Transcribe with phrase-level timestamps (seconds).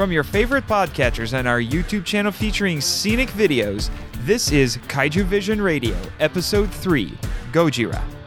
[0.00, 3.90] From your favorite podcatchers and our YouTube channel featuring scenic videos,
[4.24, 7.12] this is Kaiju Vision Radio, Episode 3
[7.52, 8.19] Gojira.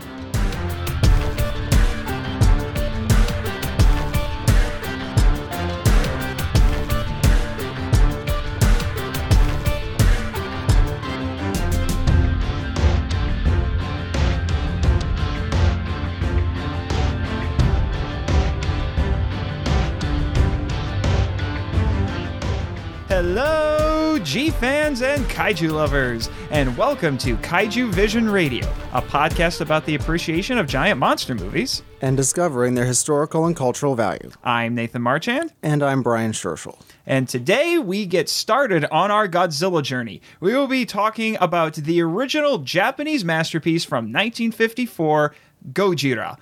[25.33, 31.00] Kaiju lovers, and welcome to Kaiju Vision Radio, a podcast about the appreciation of giant
[31.00, 31.82] monster movies.
[32.02, 34.30] and discovering their historical and cultural value.
[34.44, 36.77] I'm Nathan Marchand, And I'm Brian Scherschel.
[37.08, 40.22] and today we get started on our Godzilla journey.
[40.39, 45.33] We will be talking about the original Japanese masterpiece from 1954,
[45.72, 46.38] Gojira.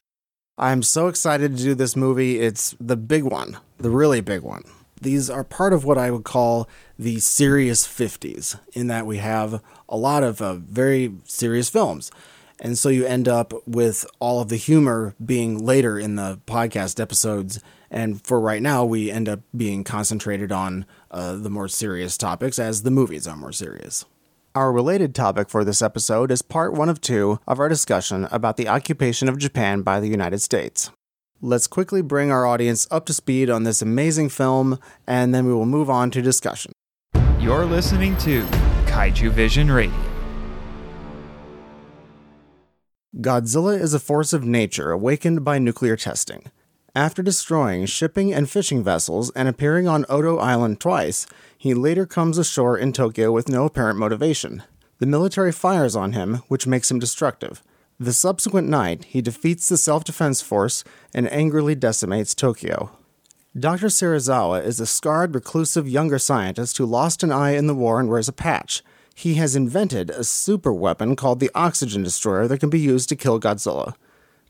[0.57, 2.39] I'm so excited to do this movie.
[2.41, 4.63] It's the big one, the really big one.
[5.01, 9.61] These are part of what I would call the serious 50s, in that we have
[9.89, 12.11] a lot of uh, very serious films.
[12.59, 16.99] And so you end up with all of the humor being later in the podcast
[16.99, 17.59] episodes.
[17.89, 22.59] And for right now, we end up being concentrated on uh, the more serious topics
[22.59, 24.05] as the movies are more serious.
[24.53, 28.57] Our related topic for this episode is part one of two of our discussion about
[28.57, 30.91] the occupation of Japan by the United States.
[31.43, 35.53] Let's quickly bring our audience up to speed on this amazing film, and then we
[35.55, 36.71] will move on to discussion.
[37.39, 38.43] You're listening to
[38.85, 39.97] Kaiju Vision Radio.
[43.19, 46.51] Godzilla is a force of nature awakened by nuclear testing.
[46.93, 51.25] After destroying shipping and fishing vessels and appearing on Odo Island twice,
[51.57, 54.61] he later comes ashore in Tokyo with no apparent motivation.
[54.99, 57.63] The military fires on him, which makes him destructive.
[58.01, 62.89] The subsequent night, he defeats the self defense force and angrily decimates Tokyo.
[63.55, 63.89] Dr.
[63.89, 68.09] Serizawa is a scarred, reclusive younger scientist who lost an eye in the war and
[68.09, 68.81] wears a patch.
[69.13, 73.15] He has invented a super weapon called the Oxygen Destroyer that can be used to
[73.15, 73.93] kill Godzilla.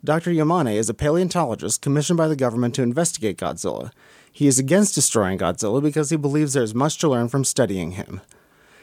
[0.01, 0.31] Dr.
[0.31, 3.91] Yamane is a paleontologist commissioned by the government to investigate Godzilla.
[4.31, 7.91] He is against destroying Godzilla because he believes there is much to learn from studying
[7.91, 8.21] him.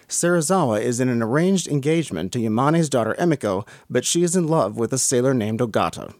[0.09, 4.79] Serizawa is in an arranged engagement to Yamane's daughter Emiko, but she is in love
[4.79, 6.15] with a sailor named Ogata.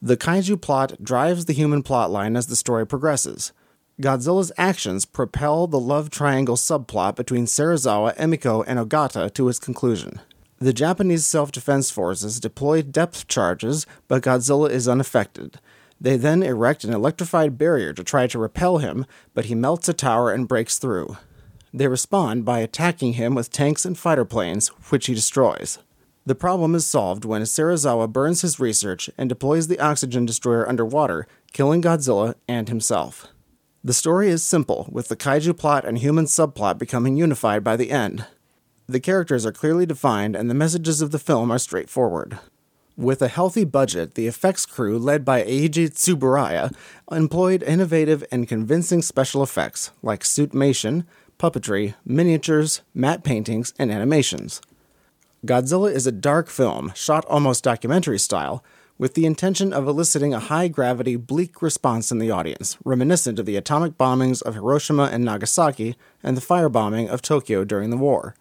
[0.00, 3.52] The kaiju plot drives the human plotline as the story progresses.
[4.00, 10.20] Godzilla's actions propel the love triangle subplot between Serizawa, Emiko, and Ogata to its conclusion.
[10.58, 15.60] The Japanese self defense forces deploy depth charges, but Godzilla is unaffected.
[16.00, 19.94] They then erect an electrified barrier to try to repel him, but he melts a
[19.94, 21.16] tower and breaks through.
[21.76, 25.78] They respond by attacking him with tanks and fighter planes, which he destroys.
[26.24, 31.26] The problem is solved when Serizawa burns his research and deploys the oxygen destroyer underwater,
[31.52, 33.26] killing Godzilla and himself.
[33.84, 37.90] The story is simple, with the kaiju plot and human subplot becoming unified by the
[37.90, 38.24] end.
[38.86, 42.38] The characters are clearly defined and the messages of the film are straightforward.
[42.96, 46.74] With a healthy budget, the effects crew, led by Eiji Tsuburaya,
[47.12, 51.04] employed innovative and convincing special effects like suitmation,
[51.38, 54.60] puppetry, miniatures, matte paintings, and animations.
[55.44, 58.64] Godzilla is a dark film, shot almost documentary style,
[58.98, 63.46] with the intention of eliciting a high gravity, bleak response in the audience, reminiscent of
[63.46, 68.34] the atomic bombings of Hiroshima and Nagasaki and the firebombing of Tokyo during the war.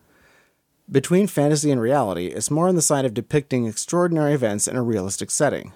[0.89, 4.83] Between fantasy and reality, it's more on the side of depicting extraordinary events in a
[4.83, 5.73] realistic setting.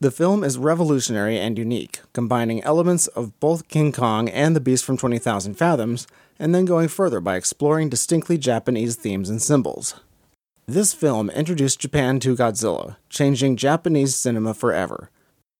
[0.00, 4.84] The film is revolutionary and unique, combining elements of both King Kong and the Beast
[4.84, 9.94] from 20,000 Fathoms, and then going further by exploring distinctly Japanese themes and symbols.
[10.66, 15.10] This film introduced Japan to Godzilla, changing Japanese cinema forever.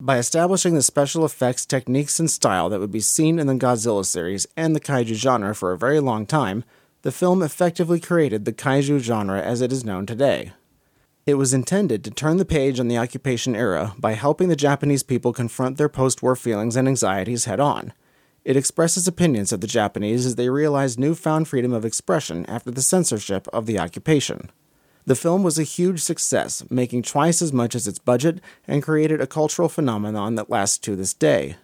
[0.01, 4.05] By establishing the special effects techniques and style that would be seen in the Godzilla
[4.05, 6.65] series and the kaiju genre for a very long time,
[7.03, 10.53] the film effectively created the kaiju genre as it is known today.
[11.27, 15.03] It was intended to turn the page on the occupation era by helping the Japanese
[15.03, 17.95] people confront their post war feelings and anxieties head on.
[18.45, 22.83] It expresses opinions of the Japanese as they realize newfound freedom of expression after the
[22.83, 24.51] censorship of the occupation.
[25.07, 29.23] The film was a huge success, making twice as much as its budget, and created
[29.23, 31.57] a cultural phenomenon that lasts to this day.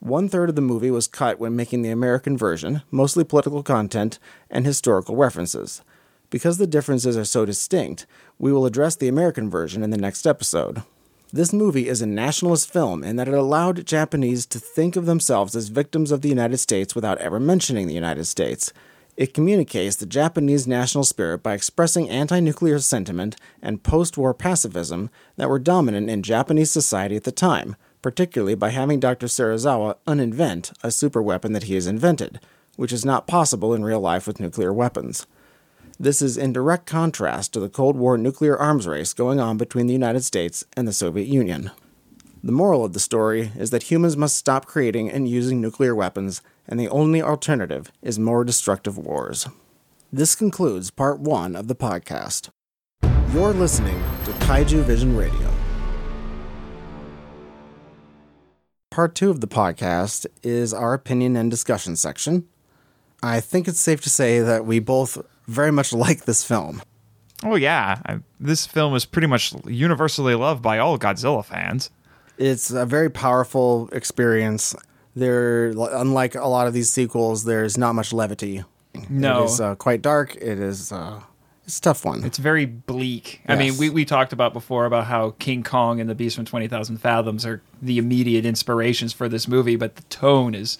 [0.00, 4.18] One third of the movie was cut when making the American version, mostly political content
[4.50, 5.80] and historical references.
[6.30, 8.06] Because the differences are so distinct,
[8.38, 10.82] we will address the American version in the next episode.
[11.32, 15.56] This movie is a nationalist film in that it allowed Japanese to think of themselves
[15.56, 18.72] as victims of the United States without ever mentioning the United States.
[19.16, 25.10] It communicates the Japanese national spirit by expressing anti nuclear sentiment and post war pacifism
[25.36, 29.26] that were dominant in Japanese society at the time, particularly by having Dr.
[29.26, 32.40] Serizawa uninvent a superweapon that he has invented,
[32.76, 35.26] which is not possible in real life with nuclear weapons.
[35.98, 39.86] This is in direct contrast to the Cold War nuclear arms race going on between
[39.86, 41.70] the United States and the Soviet Union.
[42.44, 46.42] The moral of the story is that humans must stop creating and using nuclear weapons,
[46.68, 49.48] and the only alternative is more destructive wars.
[50.12, 52.50] This concludes part one of the podcast.
[53.32, 55.50] You're listening to Kaiju Vision Radio.
[58.90, 62.46] Part two of the podcast is our opinion and discussion section.
[63.22, 66.82] I think it's safe to say that we both very much like this film.
[67.44, 71.90] Oh yeah, I, this film is pretty much universally loved by all Godzilla fans.
[72.38, 74.74] It's a very powerful experience.
[75.14, 78.64] There, unlike a lot of these sequels, there's not much levity.
[79.08, 79.42] No.
[79.42, 80.34] it is uh, quite dark.
[80.36, 81.20] It is uh,
[81.66, 82.22] it's a tough one.
[82.22, 83.40] It's very bleak.
[83.48, 86.44] I mean, we, we talked about before about how King Kong and the Beast from
[86.44, 90.78] 20,000 Fathoms are the immediate inspirations for this movie, but the tone is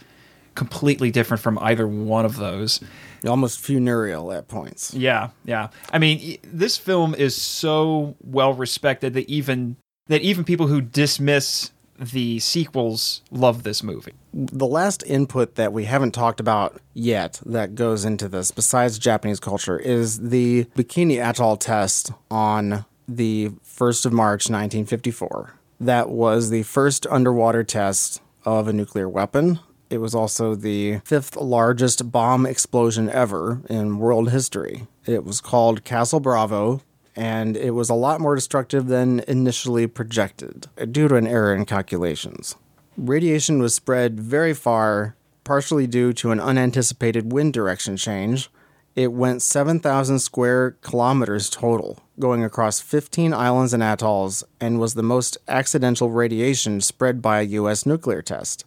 [0.57, 2.81] completely different from either one of those.
[3.27, 4.95] almost funereal at points.
[4.95, 5.69] Yeah, yeah.
[5.93, 9.77] I mean, this film is so well respected that even
[10.09, 14.13] that even people who dismiss the sequels love this movie.
[14.33, 19.41] The last input that we haven't talked about yet that goes into this, besides Japanese
[19.41, 25.55] culture, is the Bikini Atoll test on the 1st of March 1954.
[25.81, 29.59] That was the first underwater test of a nuclear weapon.
[29.89, 34.87] It was also the fifth largest bomb explosion ever in world history.
[35.05, 36.83] It was called Castle Bravo,
[37.15, 41.65] and it was a lot more destructive than initially projected due to an error in
[41.65, 42.57] calculations.
[42.97, 48.51] Radiation was spread very far, partially due to an unanticipated wind direction change.
[48.95, 55.03] It went 7,000 square kilometers total, going across 15 islands and atolls, and was the
[55.03, 57.87] most accidental radiation spread by a U.S.
[57.87, 58.65] nuclear test.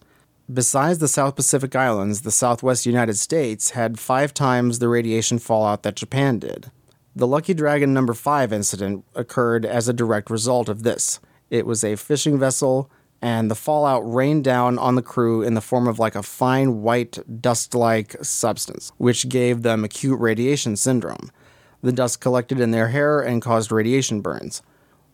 [0.52, 5.84] Besides the South Pacific Islands, the southwest United States had five times the radiation fallout
[5.84, 6.72] that Japan did.
[7.14, 11.20] The Lucky Dragon number 5 incident occurred as a direct result of this.
[11.50, 12.90] It was a fishing vessel,
[13.22, 16.82] and the fallout rained down on the crew in the form of like a fine
[16.82, 21.30] white dust like substance, which gave them acute radiation syndrome.
[21.82, 24.62] The dust collected in their hair and caused radiation burns.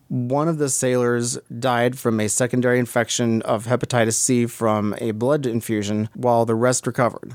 [0.08, 5.46] One of the sailors died from a secondary infection of hepatitis C from a blood
[5.46, 7.34] infusion, while the rest recovered.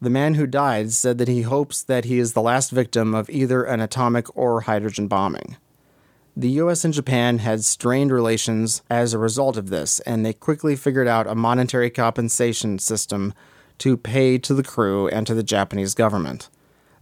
[0.00, 3.28] The man who died said that he hopes that he is the last victim of
[3.28, 5.58] either an atomic or hydrogen bombing.
[6.34, 10.76] The US and Japan had strained relations as a result of this, and they quickly
[10.76, 13.34] figured out a monetary compensation system
[13.76, 16.48] to pay to the crew and to the Japanese government.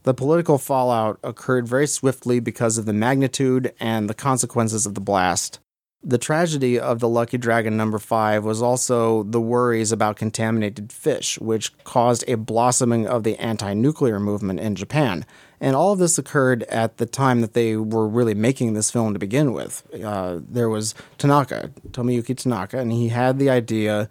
[0.05, 5.01] The political fallout occurred very swiftly because of the magnitude and the consequences of the
[5.01, 5.61] blast.
[6.03, 11.41] The tragedy of the Lucky Dragon number 5 was also the worries about contaminated fish,
[11.41, 15.27] which caused a blossoming of the anti nuclear movement in Japan.
[15.61, 19.13] And all of this occurred at the time that they were really making this film
[19.13, 19.83] to begin with.
[19.93, 24.09] Uh, there was Tanaka, Tomoyuki Tanaka, and he had the idea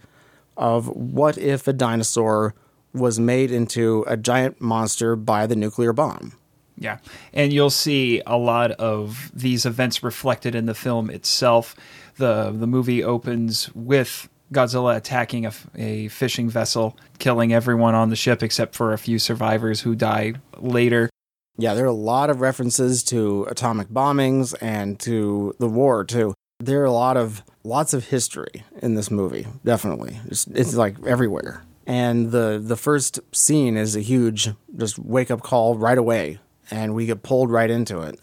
[0.57, 2.53] of what if a dinosaur
[2.93, 6.33] was made into a giant monster by the nuclear bomb.
[6.77, 6.99] Yeah.
[7.33, 11.75] And you'll see a lot of these events reflected in the film itself.
[12.17, 18.41] The the movie opens with Godzilla attacking a fishing vessel, killing everyone on the ship
[18.41, 21.09] except for a few survivors who die later.
[21.57, 26.33] Yeah, there are a lot of references to atomic bombings and to the war too.
[26.59, 29.47] There are a lot of lots of history in this movie.
[29.65, 31.63] Definitely, it's, it's like everywhere.
[31.87, 36.39] And the the first scene is a huge just wake up call right away,
[36.69, 38.19] and we get pulled right into it.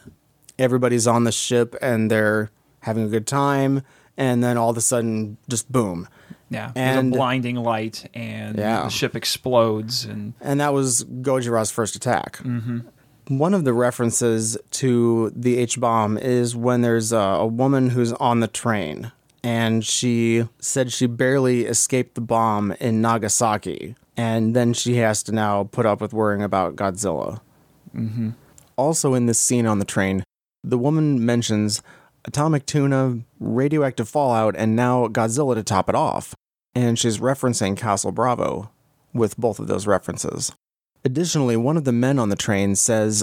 [0.59, 3.83] Everybody's on the ship and they're having a good time,
[4.19, 6.07] and then all of a sudden, just boom.
[6.51, 6.73] Yeah.
[6.75, 8.83] There's And- a blinding light and Yeah.
[8.83, 12.37] the ship explodes and and that was Gojira's first attack.
[12.45, 12.81] Mm-hmm.
[13.39, 18.13] One of the references to the H bomb is when there's a, a woman who's
[18.13, 19.11] on the train,
[19.45, 25.33] and she said she barely escaped the bomb in Nagasaki, and then she has to
[25.33, 27.41] now put up with worrying about Godzilla.
[27.95, 28.31] Mm-hmm.
[28.77, 30.25] Also, in this scene on the train,
[30.65, 31.83] the woman mentions
[32.25, 36.35] atomic tuna, radioactive fallout, and now Godzilla to top it off,
[36.75, 38.71] and she's referencing Castle Bravo
[39.13, 40.53] with both of those references.
[41.05, 43.23] Additionally, one of the men on the train says,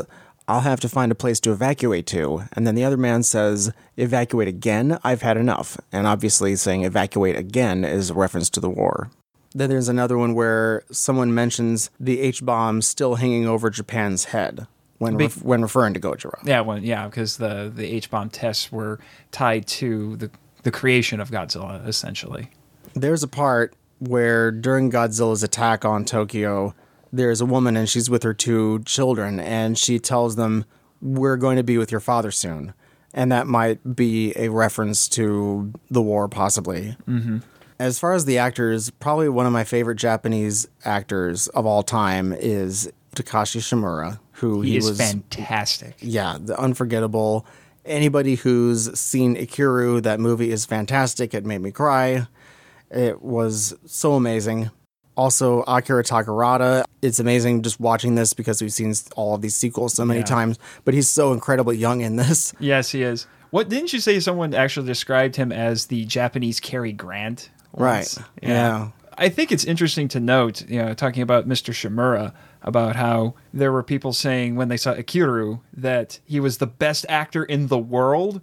[0.52, 2.44] I'll have to find a place to evacuate to.
[2.52, 5.00] And then the other man says, Evacuate again?
[5.02, 5.78] I've had enough.
[5.94, 9.10] And obviously, saying evacuate again is a reference to the war.
[9.54, 14.68] Then there's another one where someone mentions the H bomb still hanging over Japan's head
[14.98, 16.46] when, ref- when referring to Gojira.
[16.46, 19.00] yeah, well, yeah, because the the H bomb tests were
[19.32, 20.30] tied to the
[20.64, 22.50] the creation of Godzilla essentially.
[22.94, 26.76] There's a part where during Godzilla's attack on Tokyo,
[27.12, 30.66] there's a woman and she's with her two children, and she tells them,
[31.02, 32.74] We're going to be with your father soon.
[33.14, 36.96] And that might be a reference to the war, possibly.
[37.08, 37.40] Mm-hmm.
[37.78, 42.32] As far as the actors, probably one of my favorite Japanese actors of all time
[42.32, 45.96] is Takashi Shimura, who He, he, is was fantastic.
[46.00, 47.46] yeah, the unforgettable.
[47.84, 51.34] Anybody who's seen Ikiru, that movie is fantastic.
[51.34, 52.28] It made me cry.
[52.92, 54.70] It was so amazing.
[55.16, 56.84] Also, Akira Takarada.
[57.02, 60.26] It's amazing just watching this because we've seen all of these sequels so many Yeah.
[60.26, 62.54] times, but he's so incredibly young in this.
[62.60, 63.28] Yes, he is.
[63.50, 64.20] What didn't you say?
[64.22, 67.50] Someone actually described him as the Japanese Cary Grant.
[67.74, 68.18] once?
[68.18, 68.28] Right.
[68.42, 68.90] Yeah.
[69.18, 71.74] I think it's interesting to note, you know, talking about Mr.
[71.74, 76.68] Shimura, about how there were people saying when they saw Ikiru that he was the
[76.68, 78.40] best actor in the world,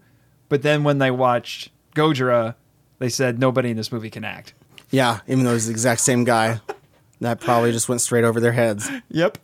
[0.50, 2.54] but then when they watched Gojira,
[2.98, 4.52] they said nobody in this movie can act.
[4.90, 6.60] Yeah, even though he's the exact same guy.
[7.20, 8.88] That probably just went straight over their heads.
[9.10, 9.38] Yep.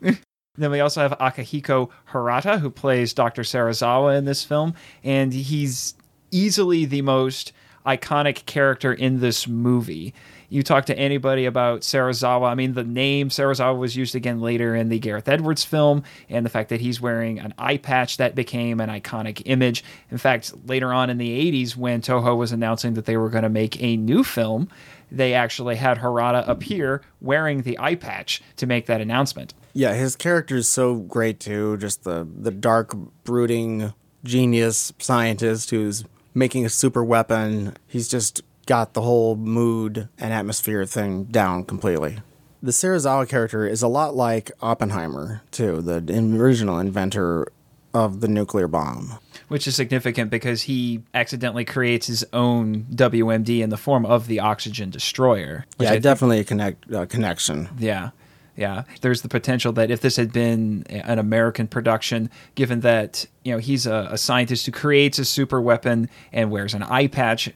[0.00, 3.42] then we also have Akahiko Harata, who plays Dr.
[3.42, 5.94] Sarazawa in this film, and he's
[6.30, 7.52] easily the most
[7.84, 10.14] iconic character in this movie.
[10.50, 12.50] You talk to anybody about Sarazawa.
[12.50, 16.44] I mean, the name Sarazawa was used again later in the Gareth Edwards film, and
[16.44, 19.84] the fact that he's wearing an eye patch that became an iconic image.
[20.10, 23.44] In fact, later on in the 80s, when Toho was announcing that they were going
[23.44, 24.68] to make a new film,
[25.10, 29.54] they actually had Harada appear wearing the eye patch to make that announcement.
[29.72, 31.76] Yeah, his character is so great too.
[31.76, 32.92] Just the the dark,
[33.22, 36.04] brooding genius scientist who's
[36.34, 37.76] making a super weapon.
[37.86, 42.18] He's just got the whole mood and atmosphere thing down completely.
[42.62, 45.96] The Sarazawa character is a lot like Oppenheimer too, the
[46.38, 47.48] original inventor
[47.92, 49.18] of the nuclear bomb.
[49.48, 54.38] which is significant because he accidentally creates his own WMD in the form of the
[54.38, 55.66] oxygen destroyer.
[55.80, 57.68] Yeah, I think- definitely a connect uh, connection.
[57.78, 58.10] yeah.
[58.56, 63.52] Yeah, there's the potential that if this had been an American production, given that you
[63.52, 67.48] know he's a, a scientist who creates a super weapon and wears an eye patch,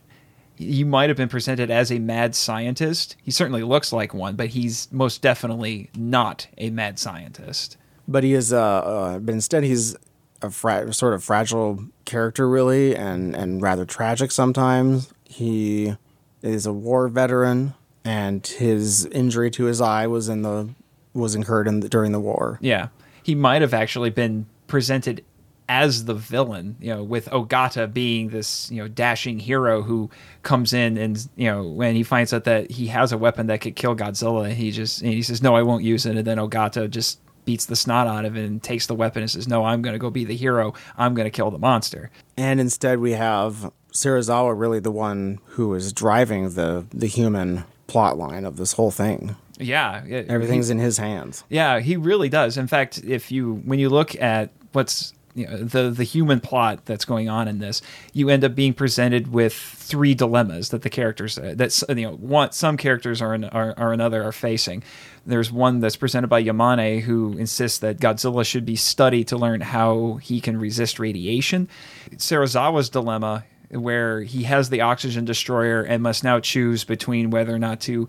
[0.72, 3.16] he might have been presented as a mad scientist.
[3.22, 7.76] He certainly looks like one, but he's most definitely not a mad scientist.
[8.06, 9.96] but he is uh, uh but instead he's
[10.42, 15.96] a fra- sort of fragile character really and and rather tragic sometimes he
[16.42, 17.72] is a war veteran
[18.04, 20.68] and his injury to his eye was in the
[21.14, 22.88] was incurred in the, during the war Yeah.
[23.22, 25.24] He might have actually been presented
[25.68, 30.10] as the villain, you know, with Ogata being this, you know, dashing hero who
[30.42, 33.60] comes in and, you know, when he finds out that he has a weapon that
[33.62, 36.16] could kill Godzilla, he just, and he says, no, I won't use it.
[36.16, 39.30] And then Ogata just beats the snot out of it and takes the weapon and
[39.30, 40.74] says, no, I'm going to go be the hero.
[40.98, 42.10] I'm going to kill the monster.
[42.36, 48.18] and instead we have Sarazawa really the one who is driving the the human plot
[48.18, 50.02] line of this whole thing Yeah.
[50.04, 52.58] it- everything's in his hands Yeah, he really does.
[52.58, 57.28] In fact, if you when you look at what's the the human plot that's going
[57.28, 61.54] on in this, you end up being presented with three dilemmas that the characters uh,
[61.56, 64.82] that's you know one some characters are, in, are are another are facing.
[65.26, 69.60] There's one that's presented by Yamane who insists that Godzilla should be studied to learn
[69.60, 71.68] how he can resist radiation.
[72.16, 77.58] Sarazawa's dilemma where he has the oxygen destroyer and must now choose between whether or
[77.58, 78.08] not to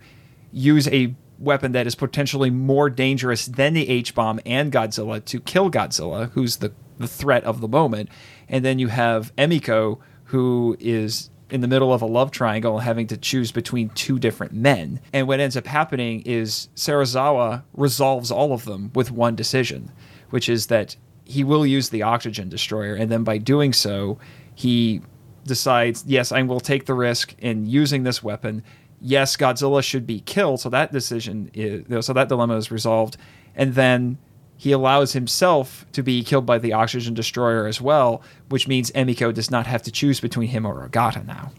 [0.51, 5.39] use a weapon that is potentially more dangerous than the H bomb and Godzilla to
[5.39, 8.09] kill Godzilla, who's the, the threat of the moment.
[8.47, 13.07] And then you have Emiko, who is in the middle of a love triangle having
[13.07, 14.99] to choose between two different men.
[15.13, 19.91] And what ends up happening is Sarazawa resolves all of them with one decision,
[20.31, 22.95] which is that he will use the oxygen destroyer.
[22.95, 24.17] And then by doing so,
[24.55, 25.01] he
[25.45, 28.63] decides, yes, I will take the risk in using this weapon.
[28.99, 30.61] Yes, Godzilla should be killed.
[30.61, 33.17] So that decision is, so that dilemma is resolved.
[33.55, 34.17] And then
[34.57, 39.33] he allows himself to be killed by the oxygen destroyer as well, which means Emiko
[39.33, 41.51] does not have to choose between him or Ogata now.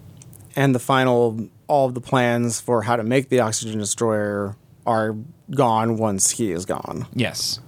[0.56, 5.14] and the final all of the plans for how to make the oxygen destroyer are
[5.50, 7.60] gone once he is gone Yes,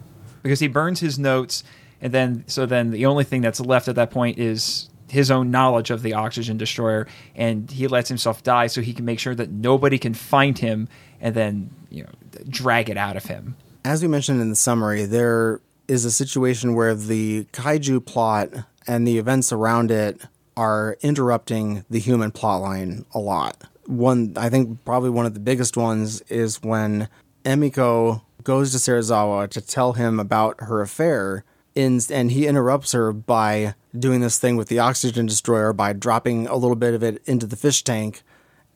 [0.42, 1.64] because he burns his notes,
[2.00, 5.50] and then so then the only thing that's left at that point is his own
[5.50, 9.34] knowledge of the oxygen destroyer, and he lets himself die so he can make sure
[9.34, 10.88] that nobody can find him
[11.20, 12.10] and then you know
[12.48, 13.56] drag it out of him.
[13.88, 18.50] As we mentioned in the summary, there is a situation where the kaiju plot
[18.86, 20.20] and the events around it
[20.58, 23.64] are interrupting the human plot line a lot.
[23.86, 27.08] One, I think, probably one of the biggest ones is when
[27.46, 33.14] Emiko goes to Sarazawa to tell him about her affair, in, and he interrupts her
[33.14, 37.22] by doing this thing with the oxygen destroyer by dropping a little bit of it
[37.24, 38.22] into the fish tank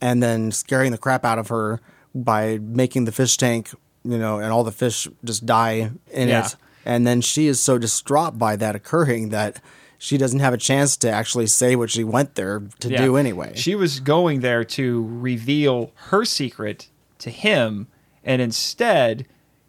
[0.00, 1.83] and then scaring the crap out of her
[2.14, 3.73] by making the fish tank
[4.04, 6.47] you know, and all the fish just die in Yeah.
[6.47, 6.56] it.
[6.85, 9.61] And then she is so distraught by that occurring that
[9.99, 13.04] she doesn't have a chance to actually say what she went there to Yeah.
[13.04, 13.52] do anyway.
[13.54, 16.88] She was going there to reveal her secret
[17.21, 17.87] to him,
[18.25, 19.26] and instead,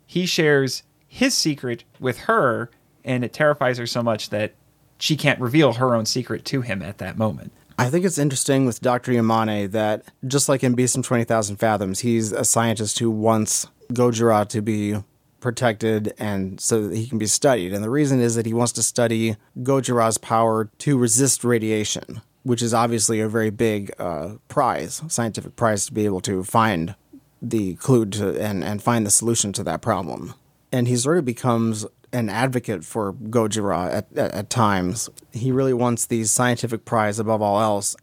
[0.08, 2.72] he shares his secret with her,
[3.06, 4.54] and it terrifies her so much that
[4.98, 7.52] she can't reveal her own secret to him at that moment.
[7.78, 9.12] I think it's interesting with Dr.
[9.12, 14.48] Yamane that just like in Beast from 20,000 Fathoms, he's a scientist who wants Gojira
[14.50, 14.96] to be
[15.40, 17.74] protected and so that he can be studied.
[17.74, 22.62] And the reason is that he wants to study Gojira's power to resist radiation, which
[22.62, 26.96] is obviously a very big uh, prize, scientific prize to be able to find
[27.42, 30.34] the clue to and, and find the solution to that problem.
[30.72, 35.10] And he sort of becomes an advocate for Gojira at, at, at times.
[35.34, 37.96] He really wants the scientific prize above all else.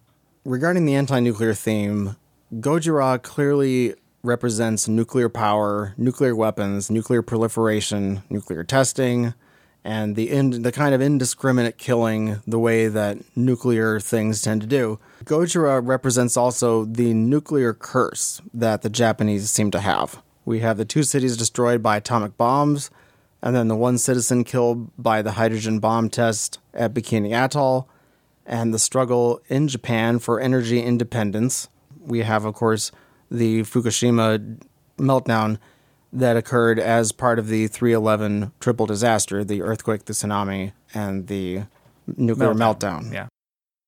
[0.44, 2.16] Regarding the anti nuclear theme,
[2.54, 9.34] Gojira clearly represents nuclear power, nuclear weapons, nuclear proliferation, nuclear testing,
[9.82, 14.66] and the in, the kind of indiscriminate killing the way that nuclear things tend to
[14.66, 14.98] do.
[15.24, 20.22] Gojira represents also the nuclear curse that the Japanese seem to have.
[20.44, 22.90] We have the two cities destroyed by atomic bombs,
[23.42, 27.88] and then the one citizen killed by the hydrogen bomb test at Bikini Atoll,
[28.44, 31.68] and the struggle in Japan for energy independence.
[32.04, 32.90] We have, of course,
[33.30, 34.58] the Fukushima
[34.99, 35.58] meltdown
[36.12, 41.62] that occurred as part of the 311 triple disaster the earthquake, the tsunami, and the
[42.16, 43.12] nuclear meltdown.
[43.12, 43.28] Yeah.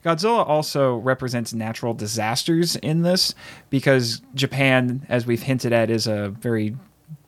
[0.04, 3.34] Godzilla also represents natural disasters in this
[3.70, 6.76] because Japan, as we've hinted at, is a very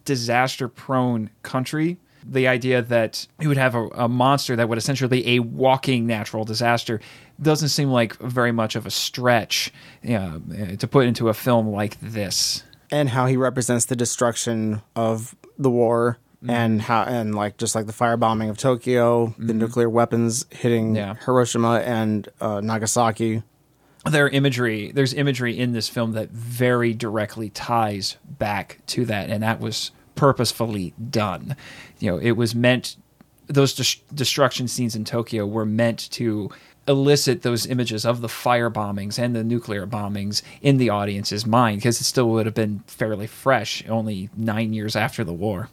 [0.04, 1.98] disaster prone country.
[2.26, 6.06] The idea that you would have a, a monster that would essentially be a walking
[6.06, 7.00] natural disaster
[7.40, 9.72] doesn't seem like very much of a stretch
[10.08, 10.38] uh,
[10.78, 12.62] to put into a film like this.
[12.90, 17.86] and how he represents the destruction of the war and how and like just like
[17.86, 21.14] the firebombing of Tokyo, the nuclear weapons hitting Yeah.
[21.24, 23.42] Hiroshima and uh, Nagasaki.
[24.10, 29.42] there imagery there's imagery in this film that very directly ties back to that and
[29.42, 31.56] that was purposefully done
[31.98, 32.96] you know it was meant
[33.46, 36.50] those des- destruction scenes in tokyo were meant to
[36.86, 41.78] elicit those images of the fire bombings and the nuclear bombings in the audience's mind
[41.78, 45.68] because it still would have been fairly fresh only nine years after the war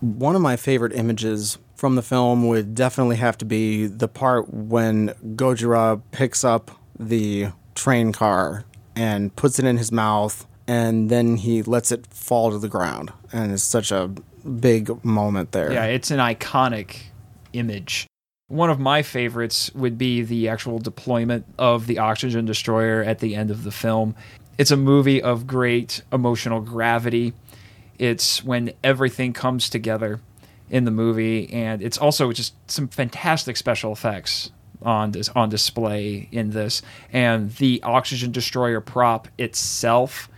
[0.00, 4.52] One of my favorite images from the film would definitely have to be the part
[4.52, 8.64] when Gojira picks up the train car
[8.94, 13.12] and puts it in his mouth and then he lets it fall to the ground.
[13.32, 14.08] And it's such a
[14.60, 15.72] big moment there.
[15.72, 16.96] Yeah, it's an iconic
[17.52, 18.06] image.
[18.54, 23.34] One of my favorites would be the actual deployment of the oxygen destroyer at the
[23.34, 24.14] end of the film.
[24.58, 27.32] It's a movie of great emotional gravity.
[27.98, 30.20] It's when everything comes together
[30.70, 36.28] in the movie, and it's also just some fantastic special effects on this on display
[36.30, 36.80] in this.
[37.12, 40.28] And the oxygen destroyer prop itself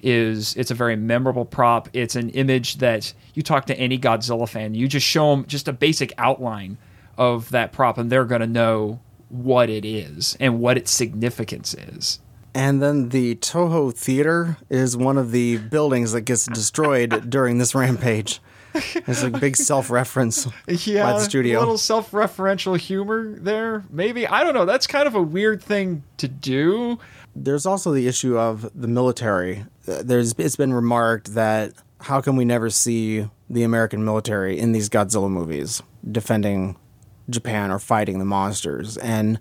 [0.00, 1.90] is it's a very memorable prop.
[1.92, 5.68] It's an image that you talk to any Godzilla fan, you just show them just
[5.68, 6.78] a basic outline
[7.18, 11.74] of that prop, and they're going to know what it is and what its significance
[11.74, 12.20] is.
[12.54, 17.74] And then the Toho Theater is one of the buildings that gets destroyed during this
[17.74, 18.40] rampage.
[18.74, 21.58] It's a big self reference Yeah, by the studio.
[21.58, 23.84] a little self-referential humor there.
[23.90, 24.66] Maybe I don't know.
[24.66, 26.98] That's kind of a weird thing to do.
[27.34, 29.64] There's also the issue of the military.
[29.86, 34.88] There's it's been remarked that how can we never see the American military in these
[34.90, 36.76] Godzilla movies defending
[37.28, 38.96] Japan are fighting the monsters?
[38.98, 39.40] And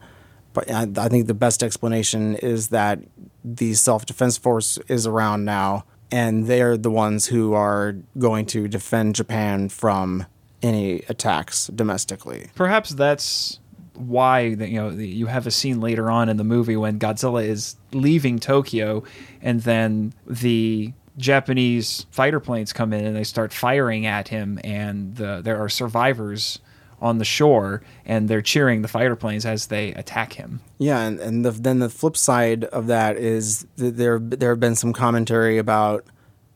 [0.57, 2.99] I, I think the best explanation is that
[3.43, 8.67] the self defense force is around now, and they're the ones who are going to
[8.67, 10.25] defend Japan from
[10.61, 12.49] any attacks domestically.
[12.55, 13.59] Perhaps that's
[13.93, 17.75] why you know you have a scene later on in the movie when Godzilla is
[17.91, 19.03] leaving Tokyo,
[19.41, 25.15] and then the Japanese fighter planes come in and they start firing at him, and
[25.15, 26.59] the, there are survivors
[27.05, 30.59] on the shore, and they're cheering the fighter planes as they attack him.
[30.79, 34.59] Yeah, and, and the, then the flip side of that is that there there have
[34.59, 36.03] been some commentary about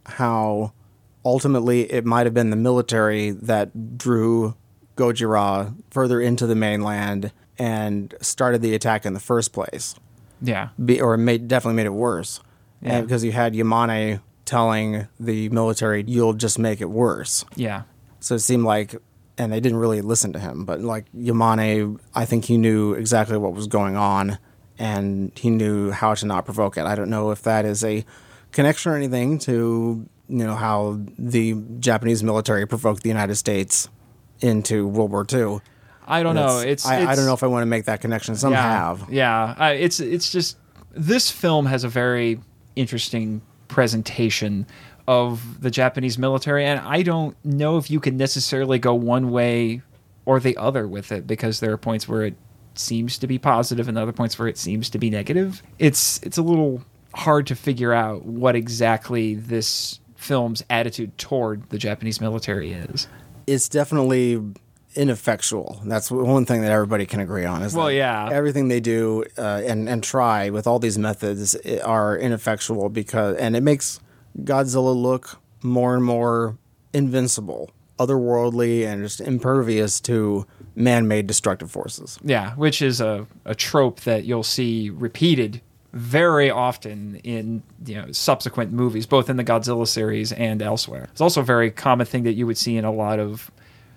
[0.05, 0.73] how
[1.23, 4.55] ultimately it might have been the military that drew
[4.95, 9.95] Gojira further into the mainland and started the attack in the first place,
[10.41, 12.39] Yeah, Be, or made definitely made it worse.
[12.81, 12.93] Yeah.
[12.93, 17.83] And because you had Yamane telling the military, "You'll just make it worse." yeah,
[18.19, 18.95] So it seemed like,
[19.39, 23.37] and they didn't really listen to him, but like Yamane, I think he knew exactly
[23.37, 24.37] what was going on
[24.77, 26.85] and he knew how to not provoke it.
[26.85, 28.05] I don't know if that is a
[28.51, 33.89] connection or anything to you know how the Japanese military provoked the United States
[34.41, 35.59] into World War II.
[36.07, 36.59] I don't know.
[36.59, 38.35] It's I, I it's- don't know if I want to make that connection.
[38.35, 39.07] Some yeah, have.
[39.09, 40.57] Yeah, uh, it's it's just
[40.91, 42.39] this film has a very
[42.75, 44.65] interesting presentation
[45.09, 49.81] of the Japanese military, and I don't know if you can necessarily go one way
[50.23, 52.35] or the other with it because there are points where it
[52.75, 55.63] seems to be positive and other points where it seems to be negative.
[55.79, 56.83] It's it's a little
[57.15, 63.07] hard to figure out what exactly this film's attitude toward the Japanese military is.
[63.47, 64.39] It's definitely
[64.93, 65.81] ineffectual.
[65.85, 67.63] That's one thing that everybody can agree on.
[67.63, 68.29] Is Well, yeah.
[68.31, 73.55] everything they do uh, and and try with all these methods are ineffectual because and
[73.55, 73.99] it makes
[74.43, 76.57] Godzilla look more and more
[76.93, 82.17] invincible, otherworldly, and just impervious to man-made destructive forces.
[82.23, 88.11] Yeah, which is a, a trope that you'll see repeated very often in you know
[88.11, 91.09] subsequent movies, both in the Godzilla series and elsewhere.
[91.11, 93.51] It's also a very common thing that you would see in a lot of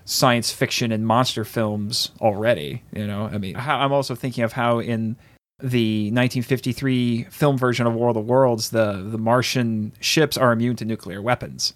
[0.05, 2.83] science fiction and monster films already.
[2.93, 5.17] You know, I mean, I'm also thinking of how in
[5.63, 10.77] the 1953 film version of War of the Worlds, the the Martian ships are immune
[10.77, 11.75] to nuclear weapons.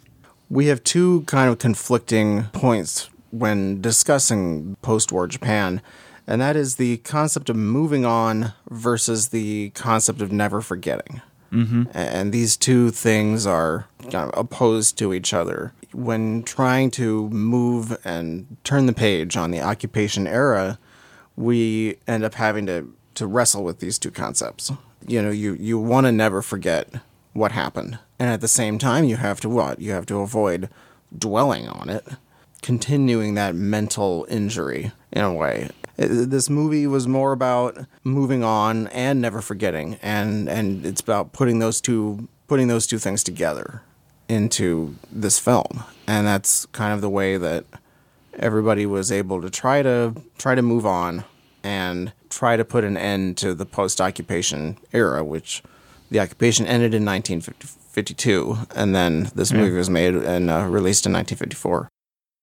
[0.49, 5.81] We have two kind of conflicting points when discussing post war Japan,
[6.27, 11.21] and that is the concept of moving on versus the concept of never forgetting.
[11.53, 11.85] Mm-hmm.
[11.95, 15.73] And these two things are kind of opposed to each other.
[15.93, 20.79] When trying to move and turn the page on the occupation era,
[21.37, 24.73] we end up having to, to wrestle with these two concepts.
[25.07, 26.89] You know, you, you want to never forget
[27.33, 27.99] what happened.
[28.19, 29.81] And at the same time, you have to what?
[29.81, 30.71] You have to avoid
[31.17, 32.07] dwelling on it,
[32.63, 35.71] continuing that mental injury in a way.
[35.99, 41.33] Uh, this movie was more about moving on and never forgetting, and and it's about
[41.33, 43.83] putting those two putting those two things together
[44.29, 47.65] into this film, and that's kind of the way that
[48.39, 51.25] everybody was able to try to try to move on
[51.67, 55.65] and try to put an end to the post-occupation era, which
[56.13, 61.13] the occupation ended in 1952, and then this movie was made and uh, released in
[61.13, 61.89] 1954.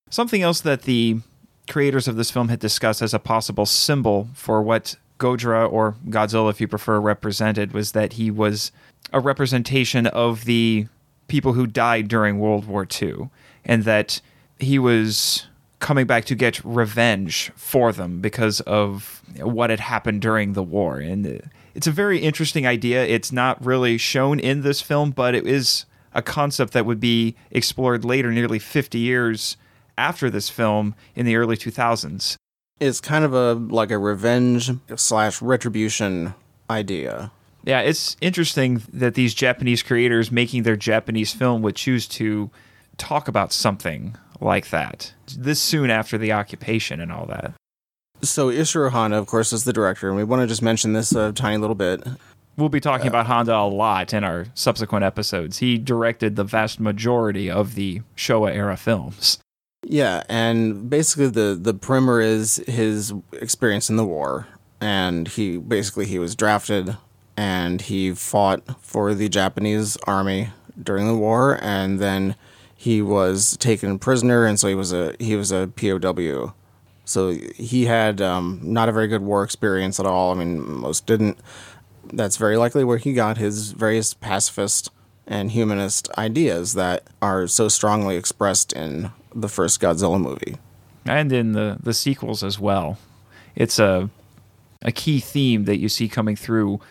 [0.10, 1.22] Something else that the
[1.70, 6.50] creators of this film had discussed as a possible symbol for what Godra or Godzilla,
[6.50, 8.74] if you prefer, represented was that he was
[9.14, 10.88] a representation of the
[11.30, 13.30] people who died during World War II,
[13.64, 14.20] and that
[14.60, 15.48] he was
[15.84, 20.98] coming back to get revenge for them because of what had happened during the war.
[20.98, 21.42] And
[21.76, 23.06] it's a very interesting idea.
[23.06, 27.36] It's not really shown in this film, but it is a concept that would be
[27.52, 29.58] explored later, nearly 50 years
[29.98, 32.38] after this film in the early 2000s.
[32.80, 36.34] It's kind of a like a revenge slash retribution
[36.70, 37.32] idea.
[37.66, 42.52] Yeah, it's interesting that these Japanese creators making their Japanese film would choose to
[42.98, 47.54] talk about something like that this soon after the occupation and all that.
[48.22, 51.14] So Ishiro Honda, of course, is the director, and we want to just mention this
[51.14, 52.06] a tiny little bit.
[52.56, 55.58] We'll be talking about Honda a lot in our subsequent episodes.
[55.58, 59.40] He directed the vast majority of the Showa era films.
[59.86, 64.48] Yeah, and basically the the primer is his experience in the war,
[64.80, 66.96] and he basically he was drafted
[67.36, 70.50] and he fought for the Japanese army
[70.82, 72.36] during the war, and then
[72.84, 76.54] he was taken prisoner, and so he was a he was a POW.
[77.06, 80.34] So he had um, not a very good war experience at all.
[80.34, 81.38] I mean, most didn't.
[82.12, 84.92] That's very likely where he got his various pacifist
[85.26, 90.58] and humanist ideas that are so strongly expressed in the first Godzilla movie.
[91.06, 92.98] and in the the sequels as well.
[93.56, 94.10] It's a
[94.82, 96.82] a key theme that you see coming through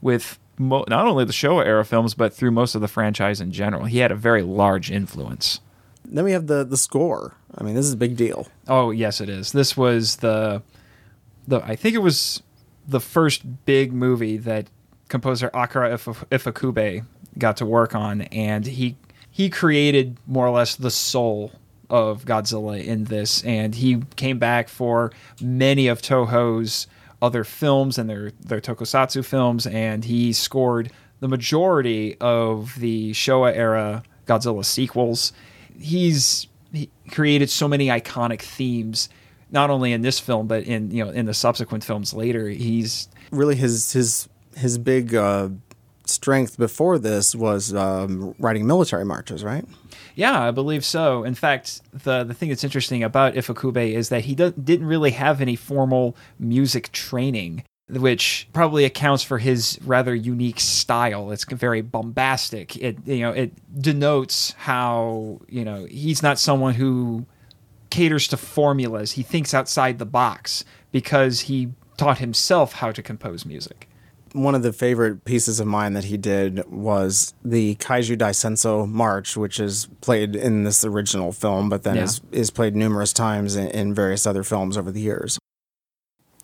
[0.00, 3.52] with mo- not only the Showa era films but through most of the franchise in
[3.52, 3.84] general.
[3.84, 5.60] He had a very large influence.
[6.04, 7.34] Then we have the the score.
[7.56, 8.48] I mean, this is a big deal.
[8.68, 9.52] Oh yes, it is.
[9.52, 10.62] This was the
[11.46, 12.42] the I think it was
[12.86, 14.66] the first big movie that
[15.08, 17.04] composer Akira If- Ifukube
[17.38, 18.96] got to work on, and he
[19.30, 21.52] he created more or less the soul
[21.88, 26.86] of Godzilla in this, and he came back for many of Toho's
[27.22, 33.56] other films and their their tokusatsu films, and he scored the majority of the Showa
[33.56, 35.32] era Godzilla sequels.
[35.78, 39.08] He's he created so many iconic themes,
[39.50, 42.48] not only in this film but in you know in the subsequent films later.
[42.48, 45.48] He's Really, his his his big uh,
[46.04, 49.64] strength before this was um, writing military marches, right?
[50.14, 51.24] Yeah, I believe so.
[51.24, 55.12] In fact, the the thing that's interesting about Ifukube is that he do, didn't really
[55.12, 57.64] have any formal music training.
[57.88, 61.30] which probably accounts for his rather unique style.
[61.30, 62.76] It's very bombastic.
[62.76, 67.26] It you know it denotes how you know he's not someone who
[67.90, 69.12] caters to formulas.
[69.12, 73.88] He thinks outside the box because he taught himself how to compose music.
[74.34, 79.36] One of the favorite pieces of mine that he did was the Kaiju Daisenso March,
[79.36, 82.04] which is played in this original film, but then Yeah.
[82.04, 85.38] is, is played numerous times in, in various other films over the years.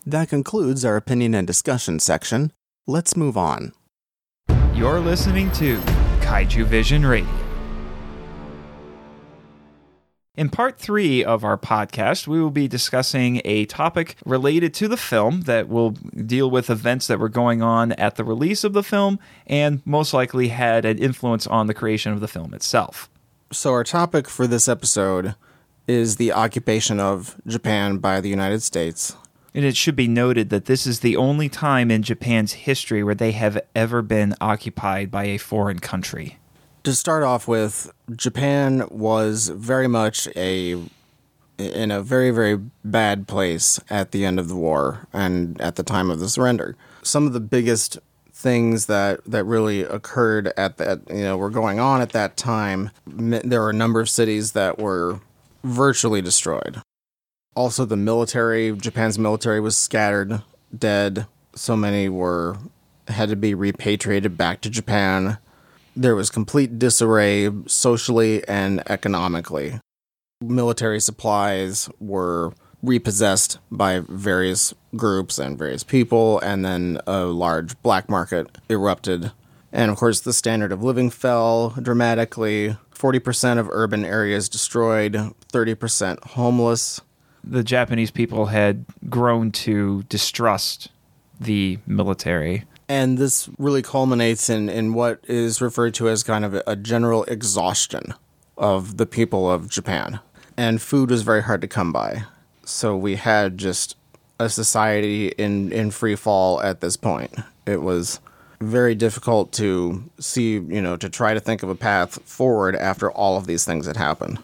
[0.05, 2.53] That concludes our opinion and discussion section.
[2.87, 3.73] Let's move on.
[4.75, 5.79] You're listening to
[6.21, 7.48] Kaiju Vision Radio.
[10.39, 14.97] In part three of our podcast, we will be discussing a topic related to the
[14.97, 18.85] film that will deal with events that were going on at the release of the
[18.85, 23.11] film and most likely had an influence on the creation of the film itself.
[23.51, 25.35] So, our topic for this episode
[25.89, 29.17] is the occupation of Japan by the United States.
[29.57, 33.17] And it should be noted that this is the only time in Japan's history where
[33.17, 36.39] they have ever been occupied by a foreign country.
[36.89, 40.83] To start off with, Japan was very much a
[41.59, 45.83] in a very very bad place at the end of the war and at the
[45.83, 46.77] time of the surrender.
[47.03, 47.99] Some of the biggest
[48.33, 52.91] things that that really occurred at that you know were going on at that time.
[53.07, 55.21] There were a number of cities that were
[55.63, 56.81] virtually destroyed.
[57.55, 60.41] Also, the military, Japan's military was scattered,
[60.75, 61.27] dead.
[61.55, 62.57] So many were
[63.09, 65.37] had to be repatriated back to Japan
[65.99, 69.81] there was complete disarray socially and economically.
[70.41, 78.09] Military supplies were repossessed by various groups and various people, and then a large black
[78.09, 79.33] market erupted.
[79.73, 82.77] And of course, the standard of living fell dramatically.
[82.95, 85.15] 40% of urban areas destroyed,
[85.53, 87.01] 30% homeless.
[87.43, 90.91] The Japanese people had grown to distrust
[91.41, 92.65] the military.
[92.89, 97.25] And this really culminates in, in what is referred to as kind of a, general
[97.25, 98.15] exhaustion
[98.57, 100.21] of the people of Japan.
[100.57, 102.25] And food was very hard to come by.
[102.65, 103.97] So we had just
[104.41, 107.35] a society in, in free fall at this point.
[107.67, 108.21] It was
[108.61, 113.11] very difficult to see, you know, to try to think of a path forward after
[113.11, 114.39] all of these things had happened.